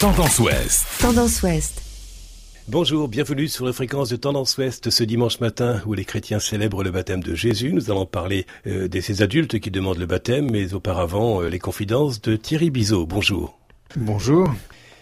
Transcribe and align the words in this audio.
Tendance 0.00 0.38
Ouest. 0.38 0.86
Tendance 1.00 1.42
Ouest. 1.42 1.82
Bonjour, 2.68 3.08
bienvenue 3.08 3.48
sur 3.48 3.66
la 3.66 3.72
fréquence 3.72 4.10
de 4.10 4.14
Tendance 4.14 4.56
Ouest 4.56 4.90
ce 4.90 5.02
dimanche 5.02 5.40
matin 5.40 5.82
où 5.86 5.92
les 5.92 6.04
chrétiens 6.04 6.38
célèbrent 6.38 6.84
le 6.84 6.92
baptême 6.92 7.20
de 7.20 7.34
Jésus. 7.34 7.72
Nous 7.72 7.90
allons 7.90 8.06
parler 8.06 8.46
euh, 8.68 8.86
de 8.86 9.00
ces 9.00 9.22
adultes 9.22 9.58
qui 9.58 9.72
demandent 9.72 9.98
le 9.98 10.06
baptême, 10.06 10.52
mais 10.52 10.72
auparavant 10.72 11.42
euh, 11.42 11.48
les 11.48 11.58
confidences 11.58 12.22
de 12.22 12.36
Thierry 12.36 12.70
Bizot. 12.70 13.06
Bonjour. 13.06 13.58
Bonjour. 13.96 14.48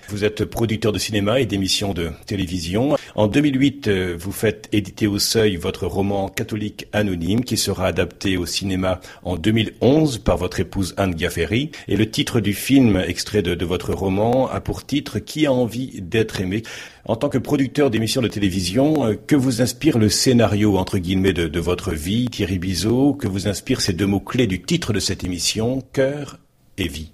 Vous 0.08 0.22
êtes 0.22 0.44
producteur 0.44 0.92
de 0.92 0.98
cinéma 1.00 1.40
et 1.40 1.46
d'émissions 1.46 1.92
de 1.92 2.10
télévision. 2.26 2.96
En 3.16 3.26
2008, 3.26 3.88
euh, 3.88 4.16
vous 4.16 4.30
faites 4.30 4.68
éditer 4.70 5.08
au 5.08 5.18
seuil 5.18 5.56
votre 5.56 5.86
roman 5.86 6.28
catholique 6.28 6.86
anonyme 6.92 7.42
qui 7.42 7.56
sera 7.56 7.86
adapté 7.86 8.36
au 8.36 8.46
cinéma 8.46 9.00
en 9.24 9.36
2011 9.36 10.18
par 10.18 10.36
votre 10.36 10.60
épouse 10.60 10.94
Anne 10.96 11.14
Gafferi. 11.14 11.72
Et 11.88 11.96
le 11.96 12.08
titre 12.08 12.38
du 12.38 12.54
film, 12.54 13.02
extrait 13.04 13.42
de, 13.42 13.64
votre 13.64 13.92
roman, 13.94 14.48
a 14.48 14.60
pour 14.60 14.86
titre 14.86 15.18
Qui 15.18 15.46
a 15.46 15.52
envie 15.52 16.00
d'être 16.00 16.40
aimé? 16.40 16.62
En 17.04 17.16
tant 17.16 17.28
que 17.28 17.38
producteur 17.38 17.90
d'émissions 17.90 18.22
de 18.22 18.28
télévision, 18.28 19.06
euh, 19.06 19.14
que 19.14 19.34
vous 19.34 19.60
inspire 19.60 19.98
le 19.98 20.08
scénario, 20.08 20.76
entre 20.76 20.98
guillemets, 20.98 21.32
de, 21.32 21.48
de 21.48 21.60
votre 21.60 21.92
vie, 21.92 22.28
Thierry 22.30 22.60
Bizot? 22.60 23.14
Que 23.14 23.26
vous 23.26 23.48
inspire 23.48 23.80
ces 23.80 23.92
deux 23.92 24.06
mots-clés 24.06 24.46
du 24.46 24.62
titre 24.62 24.92
de 24.92 25.00
cette 25.00 25.24
émission, 25.24 25.82
cœur 25.92 26.38
et 26.78 26.86
vie? 26.86 27.10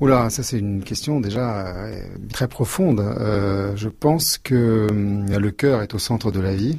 Oula, 0.00 0.30
ça 0.30 0.42
c'est 0.42 0.58
une 0.58 0.82
question 0.82 1.20
déjà 1.20 1.66
euh, 1.66 2.02
très 2.32 2.48
profonde. 2.48 3.00
Euh, 3.00 3.76
je 3.76 3.90
pense 3.90 4.38
que 4.38 4.88
euh, 4.90 5.38
le 5.38 5.50
cœur 5.50 5.82
est 5.82 5.94
au 5.94 5.98
centre 5.98 6.30
de 6.30 6.40
la 6.40 6.54
vie 6.54 6.78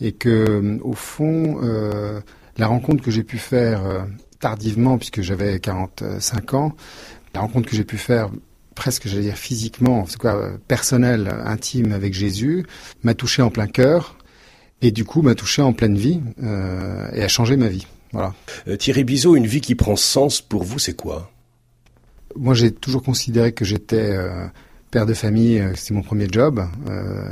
et 0.00 0.12
que, 0.12 0.78
au 0.82 0.94
fond, 0.94 1.60
la 2.56 2.66
rencontre 2.66 3.04
que 3.04 3.12
j'ai 3.12 3.22
pu 3.22 3.38
faire 3.38 3.82
tardivement, 4.40 4.98
puisque 4.98 5.20
j'avais 5.20 5.60
45 5.60 6.54
ans, 6.54 6.72
la 7.34 7.40
rencontre 7.40 7.68
que 7.68 7.76
j'ai 7.76 7.84
pu 7.84 7.98
faire 7.98 8.30
presque, 8.74 9.06
j'allais 9.06 9.22
dire 9.22 9.36
physiquement, 9.36 10.00
en 10.00 10.04
tout 10.04 10.18
cas 10.18 10.36
personnelle, 10.66 11.32
intime 11.44 11.92
avec 11.92 12.14
Jésus, 12.14 12.66
m'a 13.04 13.14
touché 13.14 13.42
en 13.42 13.50
plein 13.50 13.68
cœur 13.68 14.18
et 14.80 14.90
du 14.90 15.04
coup 15.04 15.22
m'a 15.22 15.36
touché 15.36 15.62
en 15.62 15.72
pleine 15.72 15.96
vie 15.96 16.20
et 17.14 17.22
a 17.22 17.28
changé 17.28 17.56
ma 17.56 17.68
vie. 17.68 17.86
Voilà. 18.10 18.34
Thierry 18.78 19.04
Bizot, 19.04 19.36
une 19.36 19.46
vie 19.46 19.60
qui 19.60 19.76
prend 19.76 19.94
sens 19.94 20.40
pour 20.40 20.64
vous, 20.64 20.80
c'est 20.80 20.96
quoi? 20.96 21.30
Moi, 22.36 22.54
j'ai 22.54 22.72
toujours 22.72 23.02
considéré 23.02 23.52
que 23.52 23.64
j'étais 23.64 24.10
euh, 24.12 24.46
père 24.90 25.06
de 25.06 25.14
famille, 25.14 25.58
euh, 25.58 25.72
c'était 25.74 25.94
mon 25.94 26.02
premier 26.02 26.26
job. 26.30 26.62
Euh, 26.88 27.28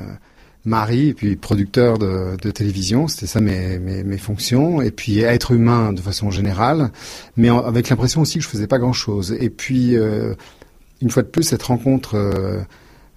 mari, 0.65 1.15
puis 1.15 1.37
producteur 1.37 1.99
de, 1.99 2.37
télévision, 2.51 3.09
c'était 3.09 3.27
ça 3.27 3.41
mes, 3.41 3.79
mes, 3.79 4.19
fonctions. 4.19 4.83
Et 4.83 4.91
puis 4.91 5.21
être 5.21 5.53
humain 5.53 5.95
de 5.95 6.01
façon 6.01 6.31
générale, 6.31 6.91
mais 7.37 7.49
avec 7.49 7.89
l'impression 7.89 8.21
aussi 8.21 8.39
que 8.39 8.45
je 8.45 8.49
faisais 8.49 8.67
pas 8.67 8.79
grand-chose. 8.79 9.35
Et 9.41 9.49
puis, 9.49 9.95
une 9.95 11.09
fois 11.09 11.23
de 11.23 11.29
plus, 11.29 11.45
cette 11.45 11.63
rencontre 11.63 12.67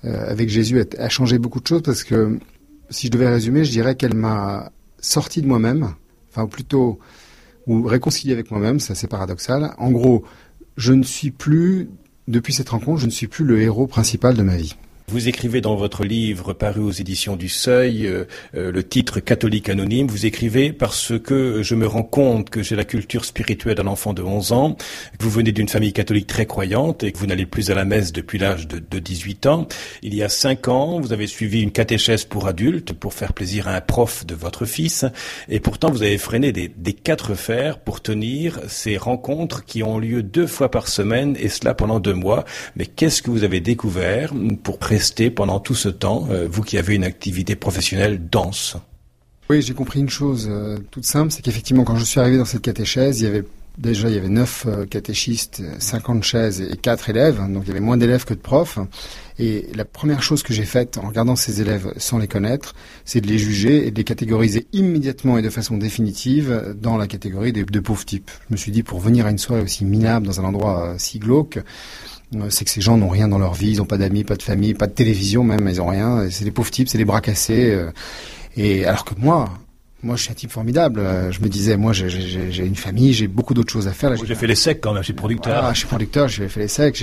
avec 0.04 0.48
Jésus 0.48 0.86
a, 0.98 1.10
changé 1.10 1.38
beaucoup 1.38 1.60
de 1.60 1.68
choses 1.68 1.82
parce 1.82 2.06
que, 2.06 2.40
si 2.90 3.08
je 3.08 3.12
devais 3.12 3.28
résumer, 3.28 3.66
je 3.66 3.72
dirais 3.72 3.96
qu'elle 3.96 4.16
m'a 4.16 4.72
sorti 5.00 5.42
de 5.42 5.48
moi-même, 5.48 5.96
enfin 6.30 6.48
plutôt, 6.48 6.98
ou 7.68 7.84
réconcilié 7.84 8.32
avec 8.32 8.52
moi-même, 8.52 8.80
c'est 8.80 9.08
paradoxal. 9.08 9.74
En 9.78 9.92
gros, 9.92 10.24
je 10.78 10.94
ne 10.94 11.04
suis 11.04 11.32
plus, 11.32 11.90
depuis 12.28 12.54
cette 12.54 12.70
rencontre, 12.70 13.02
je 13.02 13.06
ne 13.06 13.12
suis 13.12 13.28
plus 13.28 13.46
le 13.46 13.62
héros 13.62 13.88
principal 13.88 14.36
de 14.36 14.44
ma 14.44 14.58
vie. 14.58 14.76
Vous 15.10 15.28
écrivez 15.28 15.60
dans 15.60 15.76
votre 15.76 16.06
livre 16.06 16.54
paru 16.54 16.80
aux 16.80 16.92
éditions 16.92 17.36
du 17.36 17.50
Seuil 17.50 18.08
euh, 18.08 18.24
euh, 18.56 18.72
le 18.72 18.84
titre 18.84 19.20
catholique 19.20 19.68
anonyme. 19.68 20.08
Vous 20.08 20.26
écrivez 20.26 20.72
parce 20.72 21.14
que 21.20 21.62
je 21.62 21.76
me 21.76 21.86
rends 21.86 22.04
compte 22.04 22.50
que 22.50 22.64
j'ai 22.64 22.76
la 22.76 22.86
culture 22.86 23.26
spirituelle 23.26 23.76
d'un 23.76 23.88
enfant 23.88 24.14
de 24.14 24.24
11 24.24 24.54
ans, 24.54 24.78
que 25.20 25.24
vous 25.24 25.30
venez 25.30 25.52
d'une 25.52 25.68
famille 25.68 25.92
catholique 25.92 26.28
très 26.28 26.46
croyante 26.46 27.04
et 27.04 27.12
que 27.12 27.18
vous 27.18 27.26
n'allez 27.26 27.46
plus 27.46 27.70
à 27.70 27.76
la 27.76 27.84
messe 27.84 28.14
depuis 28.14 28.40
l'âge 28.40 28.68
de, 28.68 28.80
de, 28.80 29.00
18 29.00 29.46
ans. 29.48 29.68
Il 30.04 30.16
y 30.16 30.24
a 30.24 30.30
5 30.30 30.70
ans, 30.70 31.02
vous 31.02 31.12
avez 31.12 31.28
suivi 31.28 31.62
une 31.62 31.72
catéchèse 31.72 32.24
pour 32.24 32.48
adultes 32.48 32.94
pour 32.94 33.14
faire 33.14 33.34
plaisir 33.34 33.68
à 33.68 33.76
un 33.76 33.82
prof 33.82 34.26
de 34.26 34.36
votre 34.36 34.66
fils 34.66 35.06
et 35.50 35.60
pourtant 35.60 35.92
vous 35.92 36.04
avez 36.04 36.18
freiné 36.18 36.54
des, 36.54 36.70
des 36.70 36.94
quatre 36.94 37.36
fers 37.36 37.78
pour 37.80 38.02
tenir 38.02 38.62
ces 38.70 38.96
rencontres 38.96 39.66
qui 39.66 39.84
ont 39.84 40.00
lieu 40.00 40.24
deux 40.24 40.48
fois 40.48 40.72
par 40.72 40.88
semaine 40.88 41.36
et 41.40 41.50
cela 41.50 41.74
pendant 41.74 42.00
deux 42.00 42.14
mois. 42.14 42.46
Mais 42.78 42.86
qu'est-ce 42.86 43.22
que 43.22 43.30
vous 43.30 43.44
avez 43.44 43.60
découvert 43.60 44.34
pour 44.64 44.80
rester 44.94 45.32
pendant 45.32 45.60
tout 45.60 45.74
ce 45.74 45.90
temps, 45.90 46.28
euh, 46.30 46.48
vous 46.50 46.62
qui 46.62 46.78
avez 46.78 46.94
une 46.94 47.04
activité 47.04 47.56
professionnelle 47.56 48.30
dense 48.30 48.78
Oui, 49.50 49.62
j'ai 49.64 49.74
compris 49.74 50.00
une 50.00 50.10
chose 50.10 50.48
euh, 50.52 50.78
toute 50.92 51.06
simple, 51.06 51.32
c'est 51.32 51.42
qu'effectivement, 51.42 51.84
quand 51.84 51.96
je 51.96 52.06
suis 52.06 52.20
arrivé 52.20 52.38
dans 52.38 52.46
cette 52.46 52.62
catéchèse, 52.62 53.20
il 53.20 53.24
y 53.24 53.28
avait 53.28 53.44
déjà 53.80 54.08
il 54.08 54.14
y 54.14 54.20
avait 54.20 54.30
neuf 54.30 54.68
euh, 54.68 54.86
catéchistes, 54.86 55.64
50 55.80 56.24
chaises 56.24 56.62
et 56.62 56.78
quatre 56.78 57.10
élèves, 57.10 57.40
donc 57.52 57.64
il 57.64 57.70
y 57.70 57.72
avait 57.72 57.80
moins 57.80 57.98
d'élèves 57.98 58.24
que 58.24 58.36
de 58.36 58.40
profs. 58.40 58.78
Et 59.40 59.66
la 59.74 59.84
première 59.84 60.22
chose 60.22 60.44
que 60.44 60.54
j'ai 60.54 60.66
faite 60.66 61.00
en 61.00 61.08
regardant 61.08 61.36
ces 61.36 61.60
élèves 61.60 61.92
sans 61.98 62.20
les 62.20 62.28
connaître, 62.28 62.76
c'est 63.04 63.20
de 63.20 63.28
les 63.28 63.40
juger 63.40 63.88
et 63.88 63.90
de 63.90 63.98
les 63.98 64.04
catégoriser 64.04 64.68
immédiatement 64.74 65.40
et 65.40 65.42
de 65.42 65.50
façon 65.50 65.76
définitive 65.78 66.76
dans 66.80 66.98
la 66.98 67.08
catégorie 67.08 67.52
des, 67.52 67.64
de 67.64 67.80
pauvres 67.80 68.06
types. 68.06 68.30
Je 68.48 68.54
me 68.54 68.58
suis 68.58 68.72
dit, 68.72 68.84
pour 68.84 69.00
venir 69.00 69.26
à 69.26 69.32
une 69.32 69.40
soirée 69.40 69.64
aussi 69.64 69.86
minable 69.86 70.28
dans 70.28 70.40
un 70.40 70.44
endroit 70.44 70.94
si 71.00 71.18
glauque, 71.18 71.58
c'est 72.50 72.66
que 72.66 72.72
ces 72.72 72.82
gens 72.82 72.98
n'ont 72.98 73.10
rien 73.10 73.28
dans 73.28 73.40
leur 73.40 73.54
vie, 73.54 73.72
ils 73.72 73.78
n'ont 73.78 73.86
pas 73.86 73.98
d'amis, 73.98 74.24
pas 74.24 74.36
de 74.36 74.44
famille, 74.44 74.74
pas 74.74 74.88
de 74.88 74.94
télévision 74.94 75.44
même, 75.44 75.68
ils 75.70 75.78
n'ont 75.78 75.88
rien. 75.88 76.30
C'est 76.30 76.46
des 76.46 76.52
pauvres 76.52 76.72
types, 76.72 76.90
c'est 76.90 76.98
des 76.98 77.06
bras 77.06 77.22
cassés. 77.22 77.72
Euh, 77.72 77.92
et 78.56 78.86
alors 78.86 79.06
que 79.06 79.14
moi, 79.18 79.50
moi, 80.04 80.18
je 80.18 80.24
suis 80.24 80.32
un 80.32 80.36
type 80.36 80.52
formidable. 80.52 81.00
Euh, 81.00 81.32
je 81.32 81.40
me 81.40 81.48
disais, 81.48 81.78
moi, 81.78 81.94
j'ai 81.94 82.66
une 82.66 82.76
famille, 82.76 83.14
j'ai 83.14 83.28
beaucoup 83.28 83.54
d'autres 83.54 83.72
choses 83.72 83.88
à 83.88 83.94
faire. 83.94 84.14
J'ai 84.18 84.36
fait 84.36 84.48
les 84.48 84.56
secs 84.56 84.82
quand 84.82 84.94
même, 84.94 85.02
je 85.02 85.06
suis 85.06 85.14
producteur. 85.14 85.64
Ah, 85.64 85.72
je 85.74 85.80
suis 85.80 85.88
producteur, 85.88 86.28
j'ai 86.28 86.50
fait 86.50 86.60
les 86.60 86.68
secs, 86.68 86.94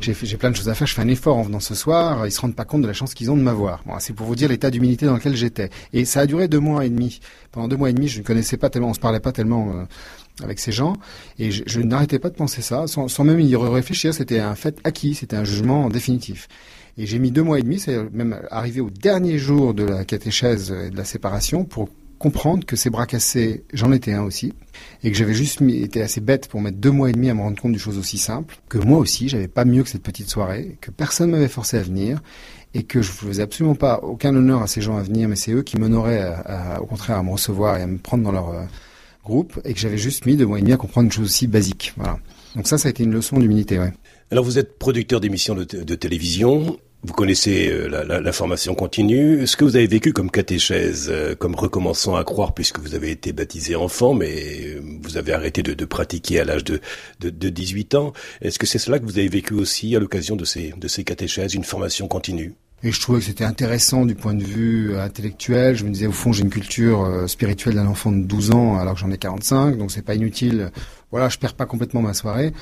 j'ai 0.00 0.36
plein 0.36 0.50
de 0.50 0.56
choses 0.56 0.68
à 0.68 0.74
faire. 0.74 0.86
Je 0.86 0.94
fais 0.94 1.02
un 1.02 1.08
effort 1.08 1.36
en 1.36 1.42
venant 1.42 1.60
ce 1.60 1.74
soir. 1.74 2.26
Ils 2.26 2.32
se 2.32 2.40
rendent 2.40 2.56
pas 2.56 2.64
compte 2.64 2.80
de 2.80 2.86
la 2.86 2.94
chance 2.94 3.12
qu'ils 3.12 3.30
ont 3.30 3.36
de 3.36 3.42
m'avoir. 3.42 3.82
Bon, 3.84 3.94
c'est 3.98 4.14
pour 4.14 4.26
vous 4.26 4.34
dire 4.34 4.48
l'état 4.48 4.70
d'humilité 4.70 5.04
dans 5.04 5.14
lequel 5.14 5.36
j'étais. 5.36 5.68
Et 5.92 6.06
ça 6.06 6.20
a 6.20 6.26
duré 6.26 6.48
deux 6.48 6.60
mois 6.60 6.86
et 6.86 6.88
demi. 6.88 7.20
Pendant 7.52 7.68
deux 7.68 7.76
mois 7.76 7.90
et 7.90 7.92
demi, 7.92 8.08
je 8.08 8.20
ne 8.20 8.24
connaissais 8.24 8.56
pas 8.56 8.70
tellement, 8.70 8.88
on 8.88 8.94
se 8.94 9.00
parlait 9.00 9.20
pas 9.20 9.32
tellement. 9.32 9.86
Euh, 10.40 10.44
avec 10.44 10.58
ces 10.58 10.72
gens, 10.72 10.94
et 11.38 11.50
je, 11.50 11.80
n'arrêtais 11.80 12.18
pas 12.18 12.30
de 12.30 12.34
penser 12.34 12.62
ça, 12.62 12.86
sans, 12.86 13.24
même 13.24 13.40
y 13.40 13.56
réfléchir, 13.56 14.14
c'était 14.14 14.38
un 14.38 14.54
fait 14.54 14.78
acquis, 14.84 15.14
c'était 15.14 15.36
un 15.36 15.44
jugement 15.44 15.88
définitif. 15.88 16.48
Et 16.98 17.06
j'ai 17.06 17.18
mis 17.18 17.30
deux 17.30 17.42
mois 17.42 17.58
et 17.58 17.62
demi, 17.62 17.78
c'est 17.78 17.98
même 18.12 18.38
arrivé 18.50 18.80
au 18.80 18.90
dernier 18.90 19.38
jour 19.38 19.74
de 19.74 19.82
la 19.82 20.04
catéchèse 20.04 20.72
et 20.72 20.90
de 20.90 20.96
la 20.96 21.04
séparation, 21.04 21.64
pour 21.64 21.88
comprendre 22.18 22.64
que 22.64 22.76
ces 22.76 22.90
bras 22.90 23.06
cassés, 23.06 23.64
j'en 23.72 23.92
étais 23.92 24.12
un 24.12 24.22
aussi, 24.22 24.54
et 25.02 25.10
que 25.10 25.16
j'avais 25.16 25.34
juste 25.34 25.60
mis, 25.60 25.82
été 25.82 26.00
assez 26.00 26.20
bête 26.20 26.48
pour 26.48 26.60
mettre 26.60 26.78
deux 26.78 26.90
mois 26.90 27.10
et 27.10 27.12
demi 27.12 27.28
à 27.28 27.34
me 27.34 27.40
rendre 27.40 27.60
compte 27.60 27.72
d'une 27.72 27.80
chose 27.80 27.98
aussi 27.98 28.18
simple, 28.18 28.56
que 28.68 28.78
moi 28.78 28.98
aussi, 28.98 29.28
j'avais 29.28 29.48
pas 29.48 29.64
mieux 29.64 29.82
que 29.82 29.88
cette 29.88 30.02
petite 30.02 30.30
soirée, 30.30 30.78
que 30.80 30.90
personne 30.90 31.30
m'avait 31.30 31.48
forcé 31.48 31.76
à 31.76 31.82
venir, 31.82 32.22
et 32.74 32.84
que 32.84 33.02
je 33.02 33.10
faisais 33.10 33.42
absolument 33.42 33.74
pas 33.74 34.00
aucun 34.02 34.34
honneur 34.34 34.62
à 34.62 34.66
ces 34.66 34.80
gens 34.80 34.96
à 34.96 35.02
venir, 35.02 35.28
mais 35.28 35.36
c'est 35.36 35.52
eux 35.52 35.62
qui 35.62 35.78
m'honoraient 35.78 36.36
au 36.80 36.86
contraire 36.86 37.18
à 37.18 37.22
me 37.22 37.30
recevoir 37.30 37.78
et 37.78 37.82
à 37.82 37.86
me 37.86 37.98
prendre 37.98 38.22
dans 38.22 38.32
leur 38.32 38.50
euh, 38.50 38.64
groupe, 39.26 39.60
et 39.64 39.74
que 39.74 39.78
j'avais 39.80 39.98
juste 39.98 40.24
mis 40.24 40.36
deux 40.36 40.46
mois 40.46 40.58
et 40.58 40.62
demi 40.62 40.72
à 40.72 40.76
comprendre 40.76 41.06
une 41.06 41.12
chose 41.12 41.26
aussi 41.26 41.46
basique. 41.46 41.92
Voilà. 41.96 42.18
Donc 42.54 42.66
ça, 42.66 42.78
ça 42.78 42.88
a 42.88 42.90
été 42.90 43.04
une 43.04 43.12
leçon 43.12 43.38
d'humilité, 43.38 43.78
ouais. 43.78 43.92
Alors 44.30 44.44
vous 44.44 44.58
êtes 44.58 44.78
producteur 44.78 45.20
d'émissions 45.20 45.54
de, 45.54 45.94
télévision, 45.94 46.78
vous 47.04 47.12
connaissez 47.12 47.68
euh, 47.70 47.88
la, 47.88 48.32
formation 48.32 48.74
continue. 48.74 49.46
Ce 49.46 49.56
que 49.56 49.62
vous 49.64 49.76
avez 49.76 49.86
vécu 49.86 50.12
comme 50.12 50.32
catéchèse, 50.32 51.06
euh, 51.08 51.36
comme 51.36 51.54
recommençant 51.54 52.16
à 52.16 52.24
croire, 52.24 52.52
puisque 52.52 52.80
vous 52.80 52.96
avez 52.96 53.12
été 53.12 53.32
baptisé 53.32 53.76
enfant, 53.76 54.14
mais 54.14 54.64
euh, 54.64 54.80
vous 55.02 55.16
avez 55.16 55.32
arrêté 55.32 55.62
de, 55.62 55.84
pratiquer 55.84 56.40
à 56.40 56.44
l'âge 56.44 56.64
de, 56.64 56.80
de, 57.20 57.30
de, 57.30 57.48
18 57.48 57.94
ans, 57.94 58.12
est-ce 58.40 58.58
que 58.58 58.66
c'est 58.66 58.80
cela 58.80 58.98
que 58.98 59.04
vous 59.04 59.18
avez 59.18 59.28
vécu 59.28 59.54
aussi 59.54 59.94
à 59.94 60.00
l'occasion 60.00 60.34
de 60.34 60.44
ces, 60.44 60.74
de 60.76 61.02
catéchèses, 61.02 61.54
une 61.54 61.64
formation 61.64 62.08
continue? 62.08 62.56
Et 62.82 62.92
je 62.92 63.00
trouvais 63.00 63.18
que 63.20 63.24
c'était 63.24 63.44
intéressant 63.44 64.04
du 64.04 64.14
point 64.14 64.34
de 64.34 64.44
vue 64.44 64.96
intellectuel. 64.96 65.76
Je 65.76 65.84
me 65.84 65.90
disais, 65.90 66.06
au 66.06 66.12
fond, 66.12 66.32
j'ai 66.32 66.42
une 66.42 66.50
culture 66.50 67.24
spirituelle 67.26 67.74
d'un 67.74 67.86
enfant 67.86 68.12
de 68.12 68.22
12 68.22 68.50
ans 68.52 68.78
alors 68.78 68.94
que 68.94 69.00
j'en 69.00 69.10
ai 69.10 69.18
45, 69.18 69.78
donc 69.78 69.90
c'est 69.90 70.02
pas 70.02 70.14
inutile. 70.14 70.70
Voilà, 71.10 71.28
je 71.28 71.38
perds 71.38 71.54
pas 71.54 71.66
complètement 71.66 72.02
ma 72.02 72.14
soirée. 72.14 72.52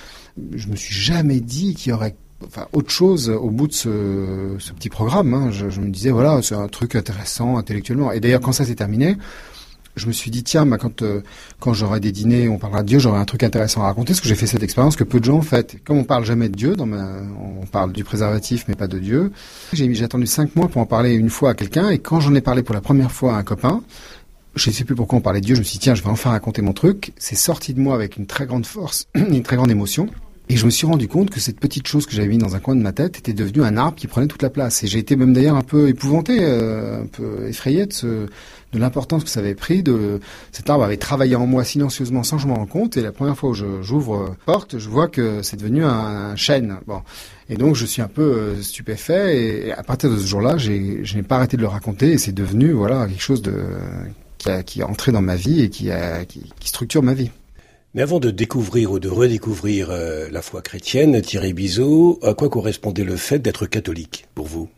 Je 0.55 0.69
me 0.69 0.77
suis 0.77 0.95
jamais 0.95 1.41
dit 1.41 1.75
qu'il 1.75 1.91
y 1.91 1.93
aurait 1.93 2.15
enfin, 2.47 2.69
autre 2.73 2.91
chose 2.91 3.29
au 3.29 3.51
bout 3.51 3.67
de 3.67 3.73
ce, 3.73 4.73
petit 4.75 4.89
programme. 4.89 5.35
Hein. 5.35 5.51
Je, 5.51 5.81
me 5.81 5.89
disais, 5.89 6.11
voilà, 6.11 6.41
c'est 6.43 6.55
un 6.55 6.69
truc 6.69 6.95
intéressant 6.95 7.57
intellectuellement. 7.57 8.13
Et 8.13 8.21
d'ailleurs, 8.21 8.41
quand 8.41 8.53
ça 8.53 8.65
s'est 8.65 8.75
terminé, 8.75 9.17
je 9.97 10.07
me 10.07 10.13
suis 10.13 10.31
dit, 10.31 10.43
tiens, 10.43 10.67
bah, 10.67 10.79
quand, 10.79 11.03
euh, 11.03 11.21
quand 11.61 11.73
j'aurai 11.73 12.01
des 12.01 12.13
dîners, 12.13 12.49
on 12.49 12.59
parlera 12.59 12.83
de 12.83 12.89
Dieu, 12.89 12.99
j'aurai 12.99 13.19
un 13.19 13.25
truc 13.25 13.43
intéressant 13.43 13.83
à 13.83 13.87
raconter, 13.87 14.09
parce 14.09 14.21
que 14.21 14.29
j'ai 14.29 14.35
fait 14.35 14.47
cette 14.47 14.63
expérience 14.63 14.97
que 14.97 15.05
peu 15.05 15.21
de 15.21 15.25
gens 15.25 15.37
ont 15.37 15.43
faite. 15.43 15.77
Comme 15.85 15.99
on 15.99 16.05
parle 16.05 16.25
jamais 16.25 16.49
de 16.49 16.57
Dieu, 16.57 16.75
dans 16.75 16.87
ma, 16.87 17.07
on 17.63 17.67
parle 17.67 17.93
du 17.93 18.05
préservatif, 18.05 18.65
mais 18.69 18.75
pas 18.75 18.89
de 18.89 18.99
Dieu. 18.99 19.33
J'ai, 19.73 19.93
j'ai 19.95 20.05
attendu 20.05 20.27
cinq 20.27 20.57
mois 20.57 20.69
pour 20.69 20.81
en 20.81 20.87
parler 20.87 21.15
une 21.15 21.31
fois 21.31 21.51
à 21.51 21.55
quelqu'un, 21.55 21.91
et 21.91 21.99
quand 21.99 22.21
j'en 22.21 22.35
ai 22.35 22.41
parlé 22.41 22.63
pour 22.63 22.75
la 22.75 22.81
première 22.81 23.13
fois 23.13 23.37
à 23.37 23.39
un 23.39 23.43
copain, 23.45 23.83
je 24.57 24.71
ne 24.71 24.75
sais 24.75 24.85
plus 24.85 24.95
pourquoi 24.95 25.19
on 25.19 25.23
parlait 25.23 25.41
de 25.41 25.47
Dieu, 25.47 25.55
je 25.55 25.61
me 25.61 25.65
suis 25.65 25.75
dit, 25.75 25.85
tiens, 25.85 25.95
je 25.95 26.03
vais 26.03 26.11
enfin 26.11 26.31
raconter 26.31 26.63
mon 26.63 26.73
truc. 26.73 27.13
C'est 27.17 27.35
sorti 27.35 27.75
de 27.75 27.81
moi 27.81 27.95
avec 27.95 28.17
une 28.17 28.27
très 28.27 28.47
grande 28.47 28.67
force, 28.67 29.09
une 29.15 29.43
très 29.43 29.57
grande 29.57 29.71
émotion. 29.71 30.09
Et 30.51 30.57
je 30.57 30.67
me 30.67 30.71
suis 30.71 30.87
rendu 30.87 31.09
compte 31.09 31.31
que 31.31 31.41
cette 31.41 31.59
petite 31.59 31.89
chose 31.89 32.05
que 32.05 32.13
j'avais 32.13 32.29
mis 32.29 32.37
dans 32.37 32.55
un 32.55 32.61
coin 32.61 32.77
de 32.77 32.83
ma 32.83 32.93
tête 32.93 33.19
était 33.19 33.33
devenue 33.33 33.65
un 33.65 33.79
arbre 33.79 33.97
qui 33.97 34.07
prenait 34.07 34.27
toute 34.27 34.43
la 34.43 34.51
place. 34.51 34.85
Et 34.85 34.87
j'ai 34.87 34.99
été 34.99 35.17
même 35.17 35.33
d'ailleurs 35.33 35.57
un 35.57 35.63
peu 35.63 35.89
épouvanté, 35.89 36.39
euh, 36.41 37.03
un 37.03 37.07
peu 37.07 37.49
effrayé 37.49 37.87
de, 37.87 37.93
ce, 37.95 38.27
de 38.75 38.79
l'importance 38.79 39.25
que 39.25 39.31
ça 39.31 39.41
avait 39.41 39.55
pris. 39.55 39.83
De 39.83 40.21
cet 40.53 40.69
arbre 40.69 40.85
avait 40.85 40.97
travaillé 40.97 41.37
en 41.37 41.47
moi 41.47 41.65
silencieusement 41.65 42.23
sans 42.23 42.37
que 42.37 42.43
je 42.43 42.49
m'en 42.49 42.57
rende 42.57 42.69
compte. 42.69 42.97
Et 42.97 43.03
la 43.03 43.13
première 43.13 43.37
fois 43.37 43.51
où 43.51 43.55
j'ouvre 43.55 44.29
la 44.29 44.35
porte, 44.45 44.79
je 44.79 44.89
vois 44.89 45.09
que 45.09 45.43
c'est 45.43 45.57
devenu 45.57 45.85
un, 45.85 46.37
chêne. 46.37 46.77
Bon, 46.87 47.01
et 47.49 47.57
donc 47.57 47.77
je 47.77 47.87
suis 47.87 48.03
un 48.03 48.09
peu 48.09 48.23
euh, 48.23 48.63
stupéfait. 48.63 49.67
Et, 49.67 49.73
à 49.73 49.83
partir 49.83 50.11
de 50.11 50.19
ce 50.19 50.27
jour-là, 50.27 50.59
je 50.59 51.17
n'ai 51.17 51.23
pas 51.23 51.37
arrêté 51.37 51.57
de 51.57 51.63
le 51.63 51.69
raconter. 51.69 52.13
Et 52.13 52.19
c'est 52.19 52.33
devenu 52.33 52.73
voilà 52.73 53.07
quelque 53.07 53.23
chose 53.23 53.43
qui, 54.39 54.51
a, 54.51 54.63
qui 54.63 54.81
est 54.81 54.85
entré 54.85 55.13
dans 55.13 55.23
ma 55.23 55.37
vie 55.37 55.63
et 55.63 55.71
qui, 55.71 55.91
qui, 56.29 56.53
qui 56.59 56.69
structure 56.69 57.03
ma 57.03 57.15
vie. 57.15 57.31
Mais 57.95 58.03
avant 58.03 58.19
de 58.19 58.33
découvrir 58.33 58.91
ou 58.91 58.99
de 58.99 59.09
redécouvrir 59.09 59.91
euh, 59.91 60.29
la 60.33 60.43
foi 60.43 60.63
chrétienne, 60.63 61.23
Thierry 61.23 61.53
Bizot, 61.53 62.19
à 62.25 62.35
quoi 62.35 62.49
correspondait 62.49 63.05
le 63.05 63.17
fait 63.17 63.39
d'être 63.39 63.67
catholique 63.67 64.27
pour 64.35 64.47
vous? 64.47 64.69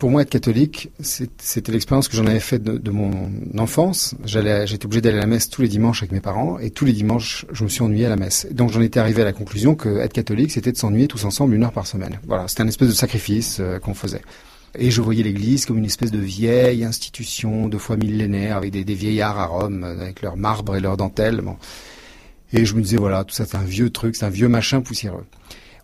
Pour 0.00 0.10
moi, 0.10 0.22
être 0.22 0.30
catholique, 0.30 0.90
c'était 0.98 1.70
l'expérience 1.70 2.08
que 2.08 2.16
j'en 2.16 2.26
avais 2.26 2.40
faite 2.40 2.64
de, 2.64 2.78
de, 2.78 2.90
mon 2.90 3.30
enfance. 3.58 4.14
J'étais 4.24 4.86
obligé 4.86 5.02
d'aller 5.02 5.18
à 5.18 5.20
la 5.20 5.26
messe 5.26 5.50
tous 5.50 5.60
les 5.60 5.68
dimanches 5.68 6.02
avec 6.02 6.10
mes 6.10 6.20
parents, 6.20 6.58
et 6.58 6.70
tous 6.70 6.86
les 6.86 6.94
dimanches, 6.94 7.44
je 7.52 7.64
me 7.64 7.68
suis 7.68 7.82
ennuyé 7.82 8.06
à 8.06 8.08
la 8.08 8.16
messe. 8.16 8.46
Donc, 8.50 8.70
j'en 8.70 8.80
étais 8.80 8.98
arrivé 8.98 9.20
à 9.20 9.26
la 9.26 9.34
conclusion 9.34 9.74
que 9.74 9.98
être 9.98 10.14
catholique, 10.14 10.52
c'était 10.52 10.72
de 10.72 10.78
s'ennuyer 10.78 11.06
tous 11.06 11.26
ensemble 11.26 11.54
une 11.54 11.64
heure 11.64 11.72
par 11.72 11.86
semaine. 11.86 12.18
Voilà, 12.26 12.48
c'était 12.48 12.62
un 12.62 12.68
espèce 12.68 12.88
de 12.88 12.94
sacrifice 12.94 13.58
euh, 13.60 13.78
qu'on 13.78 13.92
faisait. 13.92 14.22
Et 14.74 14.90
je 14.90 15.02
voyais 15.02 15.22
l'Église 15.22 15.66
comme 15.66 15.76
une 15.76 15.84
espèce 15.84 16.10
de 16.10 16.18
vieille 16.18 16.82
institution 16.82 17.68
de 17.68 17.76
foi 17.76 17.98
millénaire, 17.98 18.56
avec 18.56 18.70
des, 18.70 18.84
des 18.84 18.94
vieillards 18.94 19.38
à 19.38 19.44
Rome, 19.44 19.84
avec 19.84 20.22
leur 20.22 20.38
marbre 20.38 20.76
et 20.76 20.80
leurs 20.80 20.96
dentelles. 20.96 21.42
Bon. 21.42 21.56
Et 22.54 22.64
je 22.64 22.74
me 22.74 22.80
disais, 22.80 22.96
voilà, 22.96 23.24
tout 23.24 23.34
ça 23.34 23.44
c'est 23.44 23.58
un 23.58 23.64
vieux 23.64 23.90
truc, 23.90 24.16
c'est 24.16 24.24
un 24.24 24.30
vieux 24.30 24.48
machin 24.48 24.80
poussiéreux. 24.80 25.26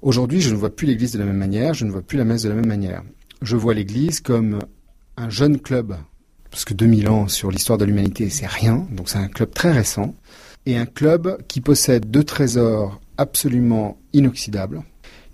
Aujourd'hui, 0.01 0.41
je 0.41 0.51
ne 0.51 0.57
vois 0.57 0.75
plus 0.75 0.87
l'Église 0.87 1.13
de 1.13 1.19
la 1.19 1.27
même 1.27 1.37
manière, 1.37 1.75
je 1.75 1.85
ne 1.85 1.91
vois 1.91 2.03
plus 2.03 2.17
la 2.17 2.25
messe 2.25 2.43
de 2.43 2.49
la 2.49 2.55
même 2.55 2.67
manière. 2.67 3.03
Je 3.43 3.57
vois 3.57 3.75
l'Église 3.75 4.21
comme 4.21 4.61
un 5.17 5.31
jeune 5.31 5.61
club, 5.61 5.97
parce 6.51 6.65
que 6.65 6.75
2000 6.75 7.09
ans 7.09 7.29
sur 7.29 7.51
l'histoire 7.51 7.79
de 7.79 7.85
l'humanité, 7.85 8.31
c'est 8.31 8.47
rien, 8.47 8.87
donc 8.91 9.09
c'est 9.09 9.19
un 9.19 9.29
club 9.29 9.53
très 9.53 9.73
récent, 9.73 10.15
et 10.65 10.77
un 10.77 10.87
club 10.87 11.39
qui 11.49 11.61
possède 11.61 12.11
deux 12.11 12.25
trésors 12.25 13.01
absolument 13.19 13.99
inoxydables, 14.13 14.83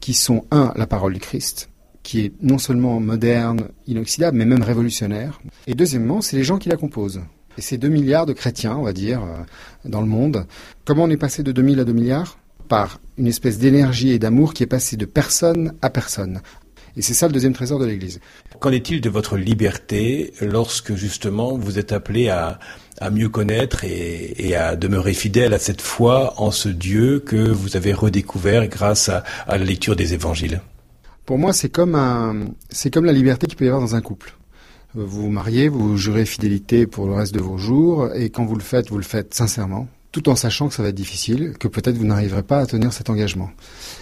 qui 0.01 0.15
sont, 0.15 0.45
un, 0.51 0.73
la 0.77 0.87
parole 0.87 1.15
du 1.15 1.21
Christ, 1.21 1.71
qui 2.03 2.21
est 2.21 2.33
non 2.43 2.59
seulement 2.59 2.99
moderne, 3.01 3.69
inoxydable, 3.87 4.37
mais 4.37 4.45
même 4.45 4.63
révolutionnaire, 4.63 5.41
et 5.67 5.75
deuxièmement, 5.75 6.21
c'est 6.21 6.37
les 6.37 6.45
gens 6.45 6.59
qui 6.59 6.69
la 6.69 6.77
composent. 6.77 7.23
Et 7.59 7.61
ces 7.61 7.79
2 7.79 7.89
milliards 7.89 8.27
de 8.27 8.33
chrétiens, 8.33 8.77
on 8.77 8.83
va 8.83 8.93
dire, 8.93 9.23
euh, 9.23 9.43
dans 9.85 10.01
le 10.01 10.07
monde, 10.07 10.47
comment 10.85 11.05
on 11.05 11.11
est 11.11 11.17
passé 11.17 11.43
de 11.43 11.53
2000 11.53 11.81
à 11.81 11.85
2 11.85 11.93
milliards? 11.93 12.39
Par 12.69 13.01
une 13.19 13.27
espèce 13.27 13.59
d'énergie 13.59 14.11
et 14.11 14.19
d'amour 14.19 14.55
qui 14.55 14.63
est 14.63 14.67
passé 14.67 14.97
de 14.97 15.05
personne 15.05 15.75
à 15.83 15.91
personne. 15.91 16.41
Et 16.97 17.03
c'est 17.03 17.15
ça 17.15 17.27
le 17.27 17.33
deuxième 17.33 17.55
trésor 17.55 17.79
de 17.79 17.87
l'Église. 17.87 18.21
Qu'en 18.61 18.71
est-il 18.71 19.01
de 19.01 19.09
votre 19.09 19.37
liberté 19.37 20.33
lorsque 20.41 20.95
justement 20.95 21.57
vous 21.57 21.79
êtes 21.79 21.93
appelé 21.93 22.29
à, 22.29 22.59
à 23.01 23.11
mieux 23.11 23.29
connaître 23.29 23.85
et, 23.85 24.35
et, 24.37 24.55
à 24.57 24.77
demeurer 24.77 25.15
fidèle 25.15 25.55
à 25.55 25.59
cette 25.59 25.81
foi 25.81 26.35
en 26.37 26.51
ce 26.51 26.69
Dieu 26.69 27.21
que 27.21 27.37
vous 27.37 27.77
avez 27.77 27.95
redécouvert 27.95 28.69
grâce 28.69 29.09
à, 29.09 29.25
à 29.47 29.57
la 29.57 29.65
lecture 29.65 29.97
des 29.97 30.13
évangiles? 30.13 30.61
Pour 31.25 31.39
moi, 31.39 31.53
c'est 31.53 31.71
comme, 31.71 31.95
un, 31.95 32.47
c'est 32.69 32.93
comme 32.93 33.05
la 33.05 33.13
liberté 33.13 33.47
qu'il 33.47 33.57
peut 33.57 33.65
y 33.65 33.69
avoir 33.69 33.81
dans 33.81 33.95
un 33.95 34.03
couple. 34.03 34.35
Vous 34.95 35.07
vous 35.07 35.31
mariez, 35.31 35.69
vous 35.69 35.97
jurez 35.97 36.27
fidélité 36.27 36.87
pour 36.87 37.07
le 37.07 37.15
reste 37.15 37.35
de 37.35 37.41
vos 37.41 37.57
jours, 37.57 38.11
et 38.15 38.29
quand 38.29 38.45
vous 38.45 38.57
le 38.57 38.63
faites, 38.63 38.91
vous 38.91 38.99
le 38.99 39.05
faites 39.05 39.33
sincèrement, 39.33 39.89
tout 40.13 40.29
en 40.29 40.37
sachant 40.37 40.69
que 40.69 40.75
ça 40.75 40.83
va 40.83 40.91
être 40.91 40.95
difficile, 40.95 41.55
que 41.59 41.69
peut-être 41.69 41.97
vous 41.97 42.05
n'arriverez 42.05 42.43
pas 42.43 42.59
à 42.59 42.67
tenir 42.67 42.93
cet 42.93 43.09
engagement, 43.09 43.51